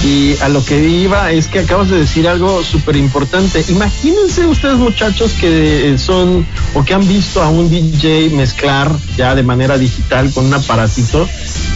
Y 0.05 0.37
a 0.41 0.49
lo 0.49 0.65
que 0.65 0.89
iba 0.89 1.33
es 1.33 1.49
que 1.49 1.61
acabas 1.61 1.91
de 1.91 1.99
decir 1.99 2.29
algo 2.29 2.63
súper 2.63 2.97
importante. 2.97 3.65
Imagínense 3.69 4.47
ustedes 4.47 4.77
muchachos 4.77 5.33
que 5.33 5.93
eh, 5.93 5.99
son 5.99 6.47
o 6.75 6.85
que 6.85 6.95
han 6.95 7.07
visto 7.09 7.43
a 7.43 7.49
un 7.49 7.69
DJ 7.69 8.31
mezclar 8.31 8.91
ya 9.17 9.35
de 9.35 9.43
manera 9.43 9.79
digital 9.79 10.33
con 10.33 10.47
un 10.47 10.55
aparatito. 10.55 11.29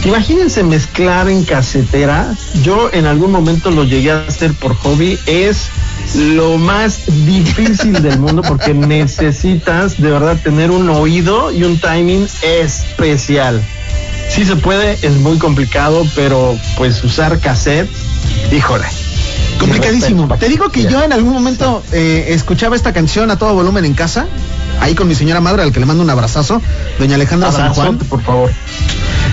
Imagínense 0.05 0.63
mezclar 0.63 1.29
en 1.29 1.43
casetera. 1.43 2.33
Yo 2.63 2.89
en 2.93 3.05
algún 3.05 3.31
momento 3.31 3.71
lo 3.71 3.83
llegué 3.83 4.11
a 4.11 4.25
hacer 4.27 4.53
por 4.53 4.75
hobby. 4.75 5.17
Es 5.25 5.69
lo 6.15 6.57
más 6.57 7.01
difícil 7.25 8.01
del 8.01 8.19
mundo 8.19 8.41
porque 8.41 8.73
necesitas 8.73 10.01
de 10.01 10.11
verdad 10.11 10.37
tener 10.43 10.71
un 10.71 10.89
oído 10.89 11.51
y 11.51 11.63
un 11.63 11.79
timing 11.79 12.27
especial. 12.41 13.61
Sí 14.29 14.45
se 14.45 14.55
puede, 14.55 14.93
es 15.01 15.17
muy 15.17 15.37
complicado, 15.37 16.07
pero 16.15 16.57
pues 16.77 17.03
usar 17.03 17.39
cassette, 17.39 17.89
híjole. 18.51 18.85
Complicadísimo. 19.59 20.27
Te 20.39 20.49
digo 20.49 20.69
que 20.69 20.83
yo 20.83 21.03
en 21.03 21.13
algún 21.13 21.33
momento 21.33 21.83
eh, 21.91 22.27
escuchaba 22.29 22.75
esta 22.75 22.93
canción 22.93 23.29
a 23.29 23.37
todo 23.37 23.53
volumen 23.53 23.85
en 23.85 23.93
casa, 23.93 24.25
ahí 24.79 24.95
con 24.95 25.07
mi 25.07 25.13
señora 25.13 25.39
madre, 25.39 25.61
al 25.61 25.71
que 25.71 25.79
le 25.79 25.85
mando 25.85 26.03
un 26.03 26.09
abrazazo, 26.09 26.61
doña 26.97 27.15
Alejandra 27.15 27.51
San 27.51 27.73
Juan. 27.73 27.97
Por 27.97 28.23
favor. 28.23 28.51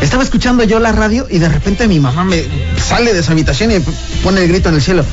Estaba 0.03 0.23
escuchando 0.23 0.65
yo 0.65 0.79
la 0.81 0.93
radio 0.93 1.27
y 1.31 1.39
de 1.39 1.49
repente 1.49 1.89
mi 1.89 1.99
mamá 1.99 2.25
me 2.25 2.45
sale 2.77 3.15
de 3.15 3.23
su 3.23 3.33
habitación 3.33 3.73
y 3.73 3.81
pone 4.23 4.43
el 4.43 4.49
grito 4.49 4.69
en 4.69 4.77
el 4.77 4.83
cielo. 4.83 5.05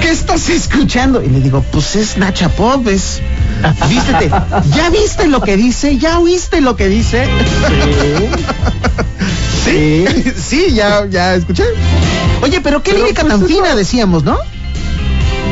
¿Qué 0.00 0.10
estás 0.10 0.48
escuchando? 0.48 1.22
Y 1.22 1.28
le 1.28 1.40
digo, 1.40 1.64
pues 1.72 1.96
es 1.96 2.16
Nacha 2.16 2.48
Pop, 2.48 2.86
es... 2.88 3.20
Vístete. 3.88 4.30
¿Ya 4.74 4.90
viste 4.90 5.26
lo 5.26 5.40
que 5.40 5.56
dice? 5.56 5.98
¿Ya 5.98 6.18
oíste 6.18 6.60
lo 6.60 6.76
que 6.76 6.88
dice? 6.88 7.24
Sí. 7.26 8.26
Sí, 9.64 10.04
sí, 10.36 10.74
ya, 10.74 11.06
ya 11.06 11.34
escuché. 11.34 11.64
Oye, 12.42 12.60
pero 12.60 12.82
qué 12.82 12.92
Pero, 12.92 13.04
lírica 13.04 13.22
pues, 13.22 13.32
tan 13.32 13.46
fina 13.46 13.74
decíamos, 13.74 14.24
¿no? 14.24 14.38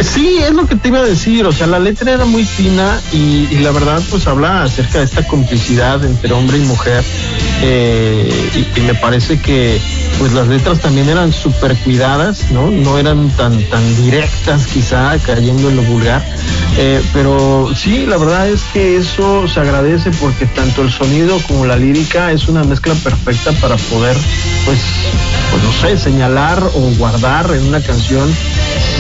Sí, 0.00 0.38
es 0.38 0.52
lo 0.52 0.66
que 0.66 0.76
te 0.76 0.88
iba 0.88 0.98
a 0.98 1.05
decir, 1.05 1.46
o 1.46 1.52
sea, 1.52 1.66
la 1.66 1.78
letra 1.78 2.12
era 2.12 2.24
muy 2.24 2.44
fina 2.44 3.00
y, 3.12 3.46
y 3.50 3.59
la 3.59 3.70
verdad 3.70 4.02
pues 4.11 4.26
habla 4.26 4.64
acerca 4.64 4.98
de 4.98 5.05
esta 5.05 5.26
complicidad 5.26 6.05
entre 6.05 6.33
hombre 6.33 6.59
y 6.59 6.62
mujer 6.62 7.05
eh, 7.64 8.50
y, 8.76 8.81
me 8.81 8.94
parece 8.94 9.40
que 9.40 9.81
pues 10.18 10.33
las 10.33 10.48
letras 10.48 10.81
también 10.81 11.09
eran 11.09 11.33
súper 11.33 11.76
cuidadas, 11.76 12.50
¿no? 12.50 12.70
No 12.70 12.98
eran 12.98 13.31
tan, 13.31 13.62
tan 13.70 13.96
directas 14.02 14.66
quizá, 14.66 15.16
cayendo 15.18 15.68
en 15.68 15.76
lo 15.76 15.83
vulgar, 15.83 16.24
eh, 16.76 17.00
pero 17.12 17.70
sí, 17.76 18.05
la 18.07 18.16
verdad 18.16 18.48
es 18.48 18.62
que 18.72 18.96
eso 18.96 19.46
se 19.46 19.61
agradece 19.61 20.11
porque 20.20 20.46
tanto 20.46 20.83
el 20.83 20.90
sonido 20.90 21.38
como 21.46 21.64
la 21.64 21.76
lírica 21.76 22.33
es 22.33 22.48
una 22.48 22.64
mezcla 22.64 22.94
perfecta 22.94 23.52
para 23.52 23.76
poder 23.76 24.16
pues, 24.64 24.81
pues 25.52 25.62
no 25.62 25.72
sé, 25.72 25.96
señalar 25.96 26.61
o 26.62 26.81
guardar 26.98 27.52
en 27.52 27.64
una 27.68 27.81
canción 27.81 28.28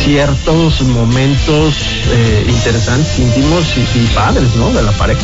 ciertos 0.04 0.80
momentos 0.82 1.74
eh, 2.10 2.46
interesantes, 2.48 3.18
íntimos 3.18 3.64
y, 3.76 3.98
y 3.98 4.06
padres, 4.14 4.54
¿no? 4.56 4.72
De 4.72 4.82
la 4.82 4.92
pareja. 4.92 5.20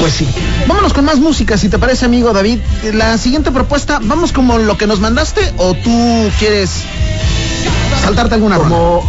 Pues 0.00 0.14
sí. 0.14 0.26
Vámonos 0.66 0.92
con 0.92 1.04
más 1.04 1.18
música, 1.18 1.56
si 1.56 1.68
te 1.68 1.78
parece, 1.78 2.04
amigo 2.04 2.32
David. 2.32 2.58
La 2.94 3.16
siguiente 3.18 3.50
propuesta, 3.52 4.00
¿vamos 4.02 4.32
como 4.32 4.58
lo 4.58 4.76
que 4.76 4.86
nos 4.86 5.00
mandaste 5.00 5.40
o 5.56 5.74
tú 5.74 6.30
quieres 6.38 6.82
saltarte 8.02 8.34
alguna? 8.34 8.56
Como, 8.58 9.06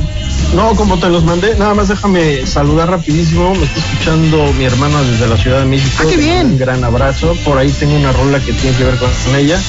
no, 0.56 0.76
como 0.76 0.98
te 0.98 1.10
los 1.10 1.24
mandé, 1.24 1.56
nada 1.56 1.74
más 1.74 1.88
déjame 1.88 2.46
saludar 2.46 2.90
rapidísimo. 2.90 3.54
Me 3.56 3.66
está 3.66 3.80
escuchando 3.80 4.54
mi 4.58 4.66
hermana 4.66 5.02
desde 5.02 5.28
la 5.28 5.38
Ciudad 5.38 5.60
de 5.60 5.66
México. 5.66 5.96
Ah, 6.00 6.06
qué 6.10 6.18
bien. 6.18 6.48
Un 6.52 6.58
gran 6.58 6.84
abrazo. 6.84 7.36
Por 7.44 7.58
ahí 7.58 7.72
tengo 7.72 7.96
una 7.96 8.12
rola 8.12 8.40
que 8.40 8.54
tiene 8.54 8.78
que 8.78 8.84
ver 8.84 8.98
con 8.98 9.10
ella. 9.36 9.60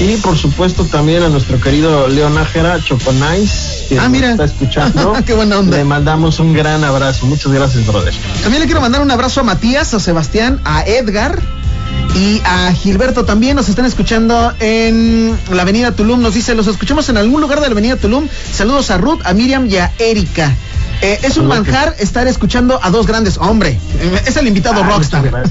Y 0.00 0.16
por 0.18 0.36
supuesto 0.36 0.84
también 0.84 1.22
a 1.22 1.28
nuestro 1.28 1.60
querido 1.60 2.08
Leon 2.08 2.34
Nájera, 2.34 2.80
Choconais, 2.82 3.84
que 3.88 3.98
Ah, 3.98 4.02
nos 4.02 4.10
mira. 4.10 4.30
está 4.32 4.44
escuchando. 4.44 5.14
Qué 5.26 5.34
buena 5.34 5.58
onda. 5.58 5.76
Le 5.76 5.84
mandamos 5.84 6.40
un 6.40 6.52
gran 6.52 6.82
abrazo. 6.84 7.26
Muchas 7.26 7.52
gracias, 7.52 7.86
brother. 7.86 8.12
También 8.42 8.60
le 8.60 8.66
quiero 8.66 8.80
mandar 8.80 9.00
un 9.02 9.10
abrazo 9.10 9.40
a 9.40 9.44
Matías, 9.44 9.94
a 9.94 10.00
Sebastián, 10.00 10.60
a 10.64 10.82
Edgar 10.84 11.38
y 12.16 12.40
a 12.44 12.72
Gilberto 12.72 13.24
también. 13.24 13.54
Nos 13.56 13.68
están 13.68 13.84
escuchando 13.86 14.52
en 14.60 15.36
la 15.52 15.62
avenida 15.62 15.92
Tulum. 15.92 16.20
Nos 16.20 16.34
dice, 16.34 16.54
los 16.54 16.66
escuchamos 16.66 17.08
en 17.08 17.16
algún 17.16 17.40
lugar 17.40 17.60
de 17.60 17.66
la 17.68 17.72
avenida 17.72 17.96
Tulum. 17.96 18.26
Saludos 18.52 18.90
a 18.90 18.98
Ruth, 18.98 19.20
a 19.24 19.32
Miriam 19.32 19.66
y 19.70 19.76
a 19.76 19.92
Erika. 19.98 20.52
Eh, 21.02 21.20
es 21.22 21.36
un 21.36 21.46
manjar 21.46 21.94
estar 21.98 22.26
escuchando 22.26 22.80
a 22.82 22.90
dos 22.90 23.06
grandes. 23.06 23.36
Hombre, 23.38 23.78
eh, 24.00 24.22
es 24.26 24.36
el 24.36 24.46
invitado 24.48 24.82
Ah, 24.82 24.88
rockstar. 24.88 25.22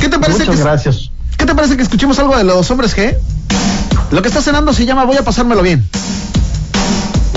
¿Qué 0.00 0.08
te 0.08 0.18
parece 0.18 0.40
Muchas 0.40 0.56
que 0.56 0.62
gracias. 0.62 1.10
¿Qué 1.48 1.52
te 1.52 1.56
parece 1.56 1.76
que 1.78 1.82
escuchemos 1.82 2.18
algo 2.18 2.36
de 2.36 2.44
los 2.44 2.70
hombres 2.70 2.94
G? 2.94 3.16
Lo 4.10 4.20
que 4.20 4.28
está 4.28 4.42
cenando 4.42 4.74
se 4.74 4.84
llama 4.84 5.06
Voy 5.06 5.16
a 5.16 5.24
pasármelo 5.24 5.62
bien. 5.62 5.88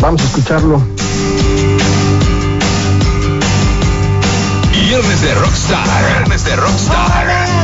Vamos 0.01 0.21
a 0.21 0.25
escucharlo. 0.25 0.85
Viernes 4.69 5.21
de 5.21 5.33
Rockstar. 5.33 6.07
Viernes 6.09 6.43
de 6.43 6.55
Rockstar. 6.57 7.60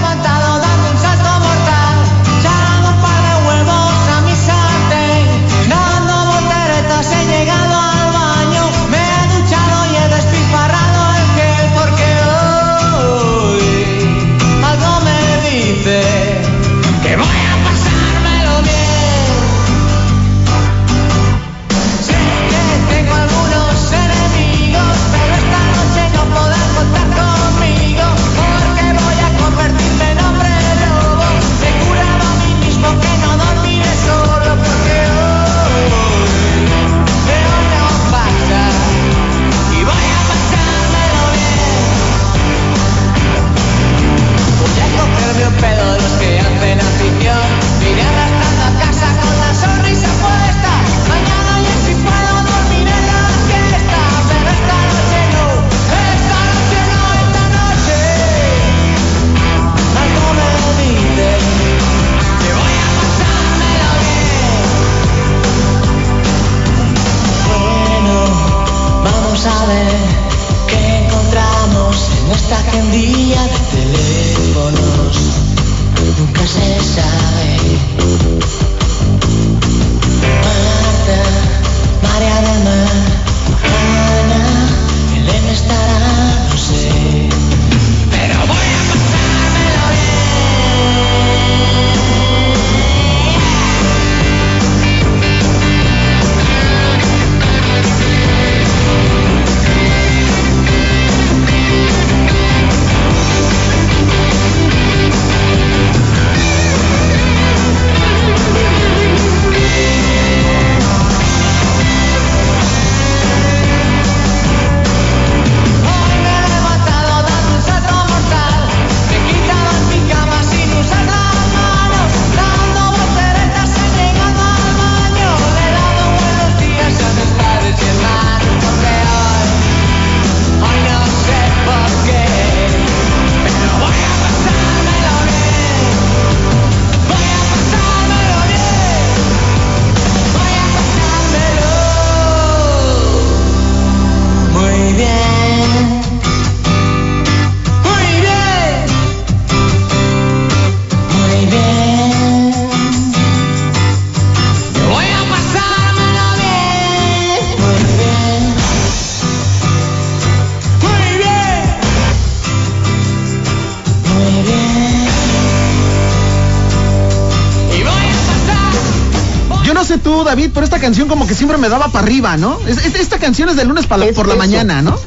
David, 170.27 170.51
pero 170.53 170.63
esta 170.63 170.79
canción 170.79 171.07
como 171.07 171.25
que 171.27 171.33
siempre 171.33 171.57
me 171.57 171.69
daba 171.69 171.87
para 171.89 172.05
arriba, 172.05 172.37
¿no? 172.37 172.59
Es- 172.67 172.77
es- 172.85 172.95
esta 172.95 173.17
canción 173.17 173.49
es 173.49 173.55
de 173.55 173.65
lunes 173.65 173.87
pa 173.87 173.97
la- 173.97 174.05
Es 174.05 174.15
por 174.15 174.27
la 174.27 174.35
mañana, 174.35 174.81
¿no? 174.81 174.97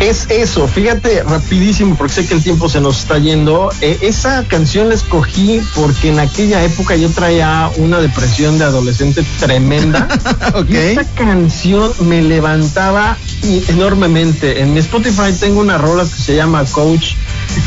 Es 0.00 0.26
eso, 0.30 0.66
fíjate 0.66 1.22
rapidísimo 1.22 1.94
porque 1.94 2.12
sé 2.14 2.26
que 2.26 2.34
el 2.34 2.42
tiempo 2.42 2.68
se 2.68 2.80
nos 2.80 2.98
está 2.98 3.18
yendo. 3.18 3.70
Eh, 3.80 3.98
esa 4.02 4.42
canción 4.48 4.88
la 4.88 4.96
escogí 4.96 5.60
porque 5.76 6.08
en 6.08 6.18
aquella 6.18 6.64
época 6.64 6.96
yo 6.96 7.08
traía 7.10 7.70
una 7.76 7.98
depresión 8.00 8.58
de 8.58 8.64
adolescente 8.64 9.24
tremenda. 9.38 10.08
Ok. 10.54 10.68
Y 10.70 10.76
esta 10.76 11.04
canción 11.14 11.92
me 12.00 12.20
levantaba 12.20 13.16
enormemente. 13.68 14.60
En 14.60 14.72
mi 14.74 14.80
Spotify 14.80 15.32
tengo 15.38 15.60
una 15.60 15.78
rola 15.78 16.02
que 16.04 16.20
se 16.20 16.34
llama 16.34 16.64
Coach 16.64 17.12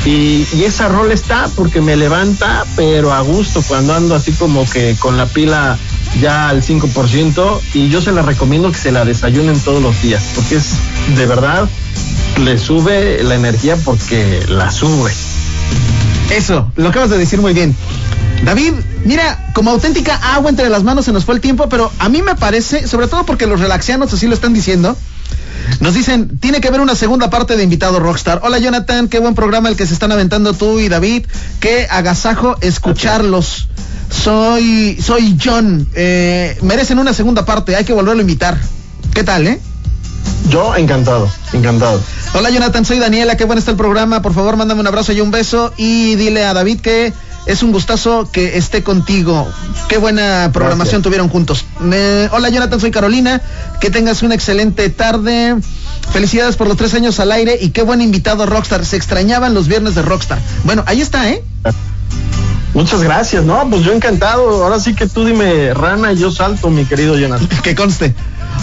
y, 0.05 0.45
y 0.53 0.63
esa 0.65 0.87
rola 0.89 1.13
está 1.13 1.47
porque 1.55 1.79
me 1.81 1.95
levanta, 1.95 2.65
pero 2.75 3.13
a 3.13 3.21
gusto 3.21 3.61
cuando 3.67 3.93
ando 3.93 4.13
así 4.15 4.33
como 4.33 4.69
que 4.69 4.95
con 4.99 5.15
la 5.17 5.25
pila 5.25 5.77
ya 6.21 6.49
al 6.49 6.61
5% 6.61 7.61
y 7.73 7.89
yo 7.89 8.01
se 8.01 8.11
la 8.11 8.21
recomiendo 8.21 8.71
que 8.71 8.77
se 8.77 8.91
la 8.91 9.05
desayunen 9.05 9.59
todos 9.59 9.81
los 9.81 10.01
días 10.01 10.23
porque 10.35 10.55
es 10.55 10.71
de 11.15 11.25
verdad 11.25 11.67
le 12.43 12.57
sube 12.57 13.23
la 13.23 13.35
energía 13.35 13.77
porque 13.77 14.43
la 14.47 14.71
sube. 14.71 15.11
Eso, 16.31 16.71
lo 16.75 16.89
acabas 16.89 17.09
de 17.09 17.17
decir 17.17 17.39
muy 17.39 17.53
bien. 17.53 17.75
David, 18.43 18.73
mira, 19.05 19.51
como 19.53 19.71
auténtica 19.71 20.15
agua 20.15 20.49
entre 20.49 20.69
las 20.69 20.83
manos 20.83 21.05
se 21.05 21.11
nos 21.11 21.25
fue 21.25 21.35
el 21.35 21.41
tiempo, 21.41 21.69
pero 21.69 21.91
a 21.99 22.09
mí 22.09 22.21
me 22.21 22.35
parece, 22.35 22.87
sobre 22.87 23.07
todo 23.07 23.25
porque 23.25 23.47
los 23.47 23.59
relaxianos 23.59 24.11
así 24.13 24.27
lo 24.27 24.33
están 24.33 24.53
diciendo, 24.53 24.97
nos 25.79 25.93
dicen, 25.93 26.37
tiene 26.39 26.61
que 26.61 26.67
haber 26.67 26.81
una 26.81 26.95
segunda 26.95 27.29
parte 27.29 27.55
de 27.55 27.63
Invitado 27.63 27.99
Rockstar. 27.99 28.41
Hola 28.43 28.59
Jonathan, 28.59 29.07
qué 29.07 29.19
buen 29.19 29.35
programa 29.35 29.69
el 29.69 29.75
que 29.75 29.85
se 29.85 29.93
están 29.93 30.11
aventando 30.11 30.53
tú 30.53 30.79
y 30.79 30.89
David, 30.89 31.25
qué 31.59 31.87
agasajo 31.89 32.57
escucharlos. 32.61 33.67
Soy, 34.09 34.97
soy 35.01 35.37
John, 35.43 35.87
eh, 35.93 36.57
merecen 36.61 36.99
una 36.99 37.13
segunda 37.13 37.45
parte, 37.45 37.75
hay 37.75 37.85
que 37.85 37.93
volverlo 37.93 38.19
a 38.19 38.21
invitar. 38.21 38.57
¿Qué 39.13 39.23
tal, 39.23 39.47
eh? 39.47 39.59
Yo 40.49 40.75
encantado, 40.75 41.29
encantado. 41.53 42.01
Hola 42.33 42.49
Jonathan, 42.49 42.85
soy 42.85 42.99
Daniela, 42.99 43.37
qué 43.37 43.45
bueno 43.45 43.59
está 43.59 43.71
el 43.71 43.77
programa. 43.77 44.21
Por 44.21 44.33
favor, 44.33 44.57
mándame 44.57 44.81
un 44.81 44.87
abrazo 44.87 45.11
y 45.11 45.21
un 45.21 45.31
beso 45.31 45.73
y 45.77 46.15
dile 46.15 46.43
a 46.45 46.53
David 46.53 46.81
que 46.81 47.13
es 47.45 47.63
un 47.63 47.71
gustazo 47.71 48.29
que 48.31 48.57
esté 48.57 48.83
contigo. 48.83 49.47
Qué 49.87 49.97
buena 49.97 50.49
programación 50.51 51.01
Gracias. 51.01 51.03
tuvieron 51.03 51.29
juntos. 51.29 51.65
Eh, 51.91 52.29
hola 52.31 52.49
Jonathan, 52.49 52.79
soy 52.79 52.91
Carolina, 52.91 53.41
que 53.79 53.89
tengas 53.89 54.23
una 54.23 54.35
excelente 54.35 54.89
tarde. 54.89 55.55
Felicidades 56.11 56.55
por 56.55 56.67
los 56.67 56.77
tres 56.77 56.93
años 56.93 57.19
al 57.19 57.31
aire 57.31 57.57
y 57.59 57.69
qué 57.69 57.81
buen 57.81 58.01
invitado 58.01 58.45
Rockstar. 58.45 58.85
Se 58.85 58.97
extrañaban 58.97 59.53
los 59.53 59.67
viernes 59.67 59.95
de 59.95 60.01
Rockstar. 60.01 60.39
Bueno, 60.63 60.83
ahí 60.87 61.01
está, 61.01 61.29
¿eh? 61.29 61.43
Muchas 62.75 63.01
gracias, 63.01 63.43
no, 63.45 63.67
pues 63.69 63.83
yo 63.83 63.93
encantado. 63.93 64.63
Ahora 64.63 64.79
sí 64.79 64.93
que 64.93 65.07
tú 65.07 65.25
dime 65.25 65.73
rana 65.73 66.11
y 66.11 66.17
yo 66.17 66.29
salto, 66.31 66.69
mi 66.69 66.85
querido 66.85 67.17
Jonathan. 67.17 67.47
Que 67.63 67.73
conste. 67.73 68.13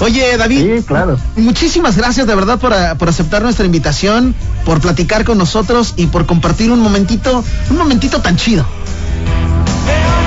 Oye, 0.01 0.37
David, 0.37 0.77
Sí, 0.79 0.83
claro. 0.87 1.19
muchísimas 1.37 1.97
gracias 1.97 2.27
de 2.27 2.35
verdad 2.35 2.59
por, 2.59 2.73
por 2.99 3.09
aceptar 3.09 3.43
nuestra 3.43 3.65
invitación, 3.67 4.35
por 4.65 4.81
platicar 4.81 5.25
con 5.25 5.39
nosotros 5.39 5.95
y 5.97 6.07
por 6.07 6.27
compartir 6.27 6.71
un 6.71 6.81
momentito, 6.81 7.43
un 7.71 7.77
momentito 7.77 8.21
tan 8.21 8.37
chido. 8.37 8.67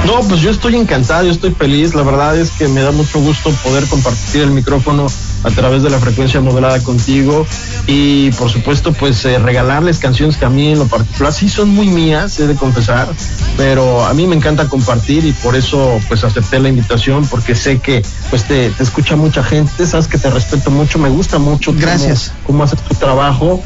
No, 0.05 0.19
pues 0.27 0.41
yo 0.41 0.51
estoy 0.51 0.75
encantado, 0.75 1.23
yo 1.23 1.31
estoy 1.31 1.51
feliz. 1.51 1.95
La 1.95 2.03
verdad 2.03 2.37
es 2.37 2.51
que 2.51 2.67
me 2.67 2.81
da 2.81 2.91
mucho 2.91 3.19
gusto 3.19 3.49
poder 3.63 3.85
compartir 3.85 4.41
el 4.43 4.51
micrófono 4.51 5.07
a 5.45 5.51
través 5.51 5.83
de 5.83 5.89
la 5.89 5.99
frecuencia 5.99 6.41
modulada 6.41 6.79
contigo 6.83 7.45
y 7.87 8.31
por 8.31 8.49
supuesto 8.49 8.91
pues 8.93 9.23
eh, 9.25 9.37
regalarles 9.37 9.99
canciones 9.99 10.37
que 10.37 10.45
a 10.45 10.49
mí 10.49 10.71
en 10.71 10.79
lo 10.79 10.87
particular 10.87 11.31
sí 11.31 11.47
son 11.49 11.69
muy 11.69 11.87
mías, 11.87 12.39
he 12.39 12.47
de 12.47 12.55
confesar, 12.55 13.07
pero 13.55 14.05
a 14.05 14.13
mí 14.13 14.25
me 14.27 14.35
encanta 14.35 14.67
compartir 14.67 15.23
y 15.25 15.31
por 15.33 15.55
eso 15.55 15.99
pues 16.07 16.23
acepté 16.23 16.59
la 16.59 16.69
invitación 16.69 17.25
porque 17.27 17.53
sé 17.55 17.79
que 17.79 18.03
pues 18.29 18.43
te, 18.45 18.69
te 18.71 18.83
escucha 18.83 19.15
mucha 19.15 19.43
gente, 19.43 19.85
sabes 19.85 20.07
que 20.07 20.17
te 20.17 20.29
respeto 20.29 20.71
mucho, 20.71 20.97
me 20.99 21.09
gusta 21.09 21.37
mucho 21.37 21.71
cómo- 21.71 21.81
Gracias. 21.81 22.31
cómo 22.45 22.63
haces 22.63 22.81
tu 22.81 22.95
trabajo. 22.95 23.61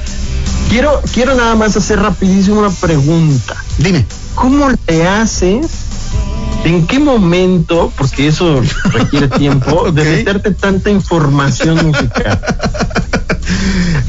Quiero, 0.70 1.02
quiero 1.14 1.34
nada 1.36 1.56
más 1.56 1.76
hacer 1.78 2.00
rapidísimo 2.00 2.60
una 2.60 2.70
pregunta. 2.70 3.56
Dime. 3.80 4.06
¿Cómo 4.36 4.68
le 4.88 5.08
haces? 5.08 5.68
¿En 6.70 6.86
qué 6.86 7.00
momento, 7.00 7.92
porque 7.98 8.28
eso 8.28 8.62
requiere 8.92 9.28
tiempo, 9.40 9.92
de 9.92 10.02
Ok. 10.02 10.08
meterte 10.08 10.52
tanta 10.52 10.90
información 10.92 11.88
musical? 11.88 12.40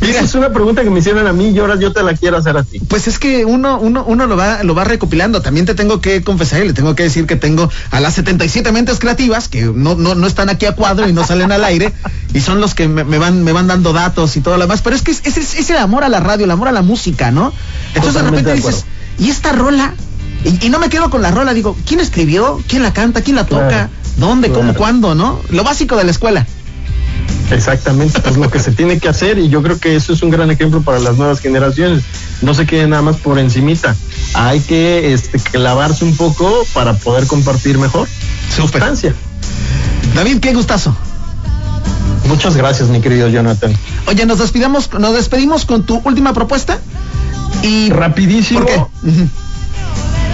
Mira. 0.03 0.11
Esa 0.11 0.25
es 0.25 0.35
una 0.35 0.51
pregunta 0.53 0.83
que 0.83 0.91
me 0.91 0.99
hicieron 0.99 1.27
a 1.27 1.33
mí 1.33 1.49
y 1.49 1.59
ahora 1.59 1.77
yo 1.79 1.93
te 1.93 2.03
la 2.03 2.15
quiero 2.15 2.37
hacer 2.37 2.57
a 2.59 2.63
ti. 2.65 2.79
Pues 2.81 3.07
es 3.09 3.19
que 3.19 3.45
uno, 3.47 3.79
uno, 3.81 4.05
uno 4.07 4.27
lo 4.27 4.37
va, 4.37 4.63
lo 4.63 4.75
va 4.75 4.85
recopilando. 4.85 5.41
También 5.41 5.65
te 5.65 5.75
tengo 5.75 6.01
que 6.03 6.23
confesar 6.23 6.63
y 6.63 6.67
le 6.69 6.73
tengo 6.75 6.95
que 6.95 7.05
decir 7.05 7.27
que 7.27 7.37
tengo 7.37 7.71
a 7.91 8.01
las 8.01 8.15
77 8.15 8.71
mentes 8.73 8.99
creativas 8.99 9.49
que 9.49 9.63
no, 9.63 9.95
no, 9.95 10.15
no 10.15 10.27
están 10.27 10.51
aquí 10.51 10.67
a 10.67 10.73
cuadro 10.75 11.09
y 11.09 11.13
no 11.15 11.25
salen 11.27 11.53
al 11.53 11.65
aire 11.65 11.95
y 12.35 12.41
son 12.41 12.61
los 12.61 12.75
que 12.75 12.89
me, 12.89 13.05
me 13.05 13.17
van, 13.19 13.43
me 13.43 13.53
van 13.53 13.69
dando 13.69 13.93
datos 13.95 14.37
y 14.37 14.43
todo 14.43 14.57
lo 14.57 14.63
demás. 14.65 14.83
Pero 14.83 14.97
es 14.97 15.03
que 15.03 15.13
es, 15.13 15.23
es- 15.25 15.55
es 15.55 15.71
el 15.71 15.79
amor 15.79 16.05
a 16.05 16.09
la 16.11 16.21
radio, 16.21 16.45
el 16.45 16.51
amor 16.51 16.69
a 16.69 16.73
la 16.73 16.83
música, 16.83 17.31
¿no? 17.31 17.53
Entonces 17.95 18.15
de 18.15 18.23
repente 18.23 18.51
de 18.51 18.57
dices, 18.57 18.85
¿y 19.19 19.31
esta 19.31 19.53
rola? 19.53 19.95
Y, 20.45 20.67
y 20.67 20.71
no 20.71 20.79
me 20.79 20.89
quedo 20.89 21.11
con 21.11 21.23
la 21.23 21.31
rola, 21.31 21.55
digo, 21.55 21.77
¿quién 21.87 22.01
escribió? 22.01 22.61
¿Quién 22.67 22.83
la 22.83 22.93
canta? 22.93 23.23
¿Quién 23.23 23.37
la 23.37 23.47
toca? 23.47 23.69
Claro, 23.69 23.91
¿Dónde? 24.17 24.51
¿Cómo? 24.51 24.75
¿Cuándo? 24.75 25.15
¿No? 25.15 25.41
Lo 25.51 25.65
básico 25.65 25.97
de 25.97 26.05
la 26.05 26.11
escuela. 26.11 26.47
Exactamente, 27.51 28.21
pues 28.21 28.37
lo 28.37 28.49
que 28.49 28.61
se 28.61 28.71
tiene 28.71 29.01
que 29.01 29.09
hacer 29.09 29.39
y 29.39 29.49
yo 29.49 29.63
creo 29.63 29.79
que 29.79 29.97
eso 29.97 30.13
es 30.13 30.23
un 30.23 30.31
gran 30.31 30.51
ejemplo 30.51 30.83
para 30.83 31.01
las 31.01 31.17
nuevas 31.17 31.41
generaciones. 31.41 32.05
No 32.43 32.55
se 32.55 32.65
queden 32.65 32.91
nada 32.91 33.03
más 33.03 33.17
por 33.17 33.39
encimita. 33.39 33.97
Hay 34.35 34.61
que 34.61 35.13
este, 35.13 35.39
clavarse 35.39 36.05
un 36.05 36.17
poco 36.17 36.65
para 36.73 36.95
poder 36.95 37.27
compartir 37.27 37.79
mejor 37.79 38.09
sustancia. 38.55 39.15
David, 40.15 40.39
qué 40.39 40.55
gustazo. 40.55 40.95
Muchas 42.29 42.57
gracias, 42.57 42.89
mi 42.89 43.01
querido 43.01 43.29
Jonathan. 43.29 43.73
Oye, 44.07 44.25
nos 44.27 44.39
despidamos, 44.39 44.91
nos 44.93 45.15
despedimos 45.15 45.65
con 45.65 45.83
tu 45.83 46.01
última 46.05 46.33
propuesta. 46.33 46.79
Y 47.63 47.91
Rapidísimo. 47.91 48.61
¿Por 48.61 48.69
qué? 48.69 48.85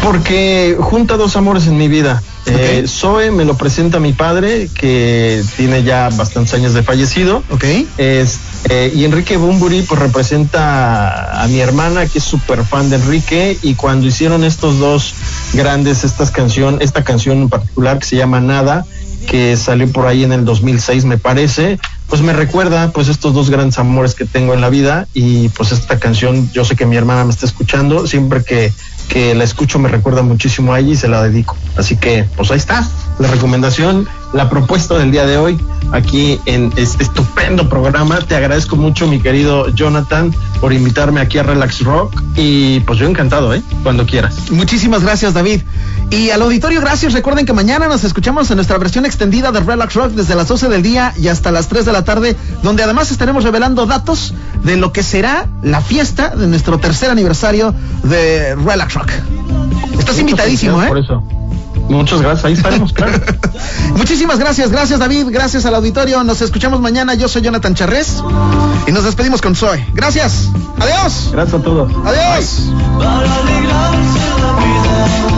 Porque 0.03 0.77
junta 0.79 1.17
dos 1.17 1.37
amores 1.37 1.67
en 1.67 1.77
mi 1.77 1.89
vida. 1.89 2.23
Eh. 2.47 2.85
Zoe 2.87 3.33
me 3.33 3.45
lo 3.45 3.57
presenta 3.57 3.99
mi 3.99 4.13
padre, 4.13 4.69
que 4.73 5.43
tiene 5.57 5.83
ya 5.83 6.09
bastantes 6.11 6.55
años 6.55 6.75
de 6.75 6.83
fallecido. 6.83 7.43
Ok. 7.51 7.65
Es, 7.99 8.39
eh, 8.69 8.93
y 8.95 9.05
Enrique 9.05 9.37
Bumburi 9.37 9.83
pues 9.83 10.01
representa 10.01 11.43
a 11.43 11.49
mi 11.49 11.59
hermana 11.59 12.07
que 12.07 12.19
es 12.19 12.25
súper 12.25 12.65
fan 12.65 12.89
de 12.89 12.97
Enrique 12.97 13.59
y 13.63 13.75
cuando 13.75 14.07
hicieron 14.07 14.45
estos 14.45 14.79
dos 14.79 15.15
grandes 15.55 16.05
estas 16.05 16.31
canción, 16.31 16.79
esta 16.81 17.03
canción 17.03 17.43
en 17.43 17.49
particular 17.49 17.99
que 17.99 18.07
se 18.07 18.17
llama 18.17 18.41
Nada, 18.41 18.87
que 19.27 19.57
salió 19.57 19.91
por 19.91 20.07
ahí 20.07 20.23
en 20.23 20.33
el 20.33 20.45
2006 20.45 21.05
me 21.05 21.19
parece, 21.19 21.79
pues 22.09 22.23
me 22.23 22.33
recuerda 22.33 22.93
pues 22.93 23.09
estos 23.09 23.35
dos 23.35 23.51
grandes 23.51 23.79
amores 23.79 24.15
que 24.15 24.25
tengo 24.25 24.55
en 24.55 24.61
la 24.61 24.71
vida 24.71 25.09
y 25.15 25.49
pues 25.51 25.73
esta 25.73 25.99
canción 25.99 26.51
yo 26.53 26.65
sé 26.65 26.77
que 26.77 26.87
mi 26.87 26.97
hermana 26.97 27.25
me 27.25 27.31
está 27.31 27.47
escuchando, 27.47 28.07
siempre 28.07 28.45
que 28.45 28.73
que 29.09 29.35
la 29.35 29.45
escucho 29.45 29.79
me 29.79 29.89
recuerda 29.89 30.23
muchísimo 30.23 30.73
a 30.73 30.81
ella 30.81 30.93
y 30.93 30.97
se 30.97 31.09
la 31.09 31.23
dedico. 31.23 31.57
Así 31.77 31.97
que, 31.97 32.25
pues 32.37 32.51
ahí 32.51 32.59
está, 32.59 32.87
la 33.19 33.29
recomendación, 33.29 34.09
la 34.37 34.51
propuesta 34.51 34.99
del 34.99 35.11
día 35.11 35.27
de 35.27 35.39
hoy, 35.39 35.59
aquí 35.93 36.39
en 36.45 36.73
este 36.77 37.03
estupendo 37.03 37.69
programa. 37.69 38.19
Te 38.19 38.37
agradezco 38.37 38.77
mucho, 38.77 39.07
mi 39.07 39.19
querido 39.19 39.69
Jonathan, 39.71 40.35
por 40.61 40.73
invitarme 40.75 41.21
aquí 41.21 41.39
a 41.39 41.43
Relax 41.43 41.83
Rock. 41.83 42.23
Y 42.37 42.81
pues 42.81 42.99
yo 42.99 43.07
encantado, 43.07 43.55
¿eh? 43.55 43.63
Cuando 43.83 44.05
quieras. 44.05 44.51
Muchísimas 44.51 45.03
gracias, 45.03 45.33
David. 45.33 45.63
Y 46.11 46.31
al 46.31 46.43
auditorio, 46.43 46.81
gracias. 46.81 47.15
Recuerden 47.15 47.47
que 47.47 47.55
mañana 47.55 47.89
nos 47.89 48.05
escuchamos 48.05 48.51
en 48.51 48.57
nuestra 48.57 48.77
versión 48.79 49.07
extendida 49.07 49.51
de 49.53 49.61
Relax 49.61 49.95
Rock 49.95 50.11
desde 50.13 50.35
las 50.35 50.49
12 50.49 50.69
del 50.69 50.83
día 50.83 51.15
y 51.17 51.29
hasta 51.29 51.51
las 51.51 51.69
3 51.69 51.87
de 51.87 51.93
la 51.93 52.05
tarde, 52.05 52.37
donde 52.63 52.83
además 52.83 53.11
estaremos 53.11 53.43
revelando 53.43 53.87
datos 53.87 54.35
de 54.63 54.77
lo 54.77 54.93
que 54.93 55.03
será 55.03 55.49
la 55.63 55.81
fiesta 55.81 56.37
de 56.37 56.47
nuestro 56.47 56.79
tercer 56.79 57.11
aniversario 57.11 57.75
de 58.03 58.55
Relax 58.55 58.95
Rock. 58.95 59.11
Estás 59.11 59.97
Muchas 59.97 60.19
invitadísimo, 60.19 60.83
¿eh? 60.83 60.89
Por 60.89 60.99
eso. 60.99 61.23
Muchas 61.89 62.21
gracias, 62.21 62.45
ahí 62.45 62.53
estaremos, 62.55 62.93
claro. 62.93 63.13
Muchísimas 63.97 64.39
gracias, 64.39 64.71
gracias 64.71 64.99
David, 64.99 65.27
gracias 65.31 65.65
al 65.67 65.75
auditorio. 65.75 66.25
Nos 66.25 66.43
escuchamos 66.43 66.81
mañana. 66.81 67.15
Yo 67.15 67.29
soy 67.29 67.43
Jonathan 67.43 67.75
Charrés 67.75 68.23
y 68.87 68.93
nos 68.93 69.05
despedimos 69.05 69.41
con 69.41 69.55
Zoe. 69.55 69.87
Gracias. 69.95 70.51
Adiós. 70.79 71.31
Gracias 71.33 71.61
a 71.61 71.63
todos. 71.63 71.91
Adiós. 72.05 72.71
Para 72.99 73.35
alegrarse 73.37 74.21
la 74.41 74.53
vida 74.65 75.36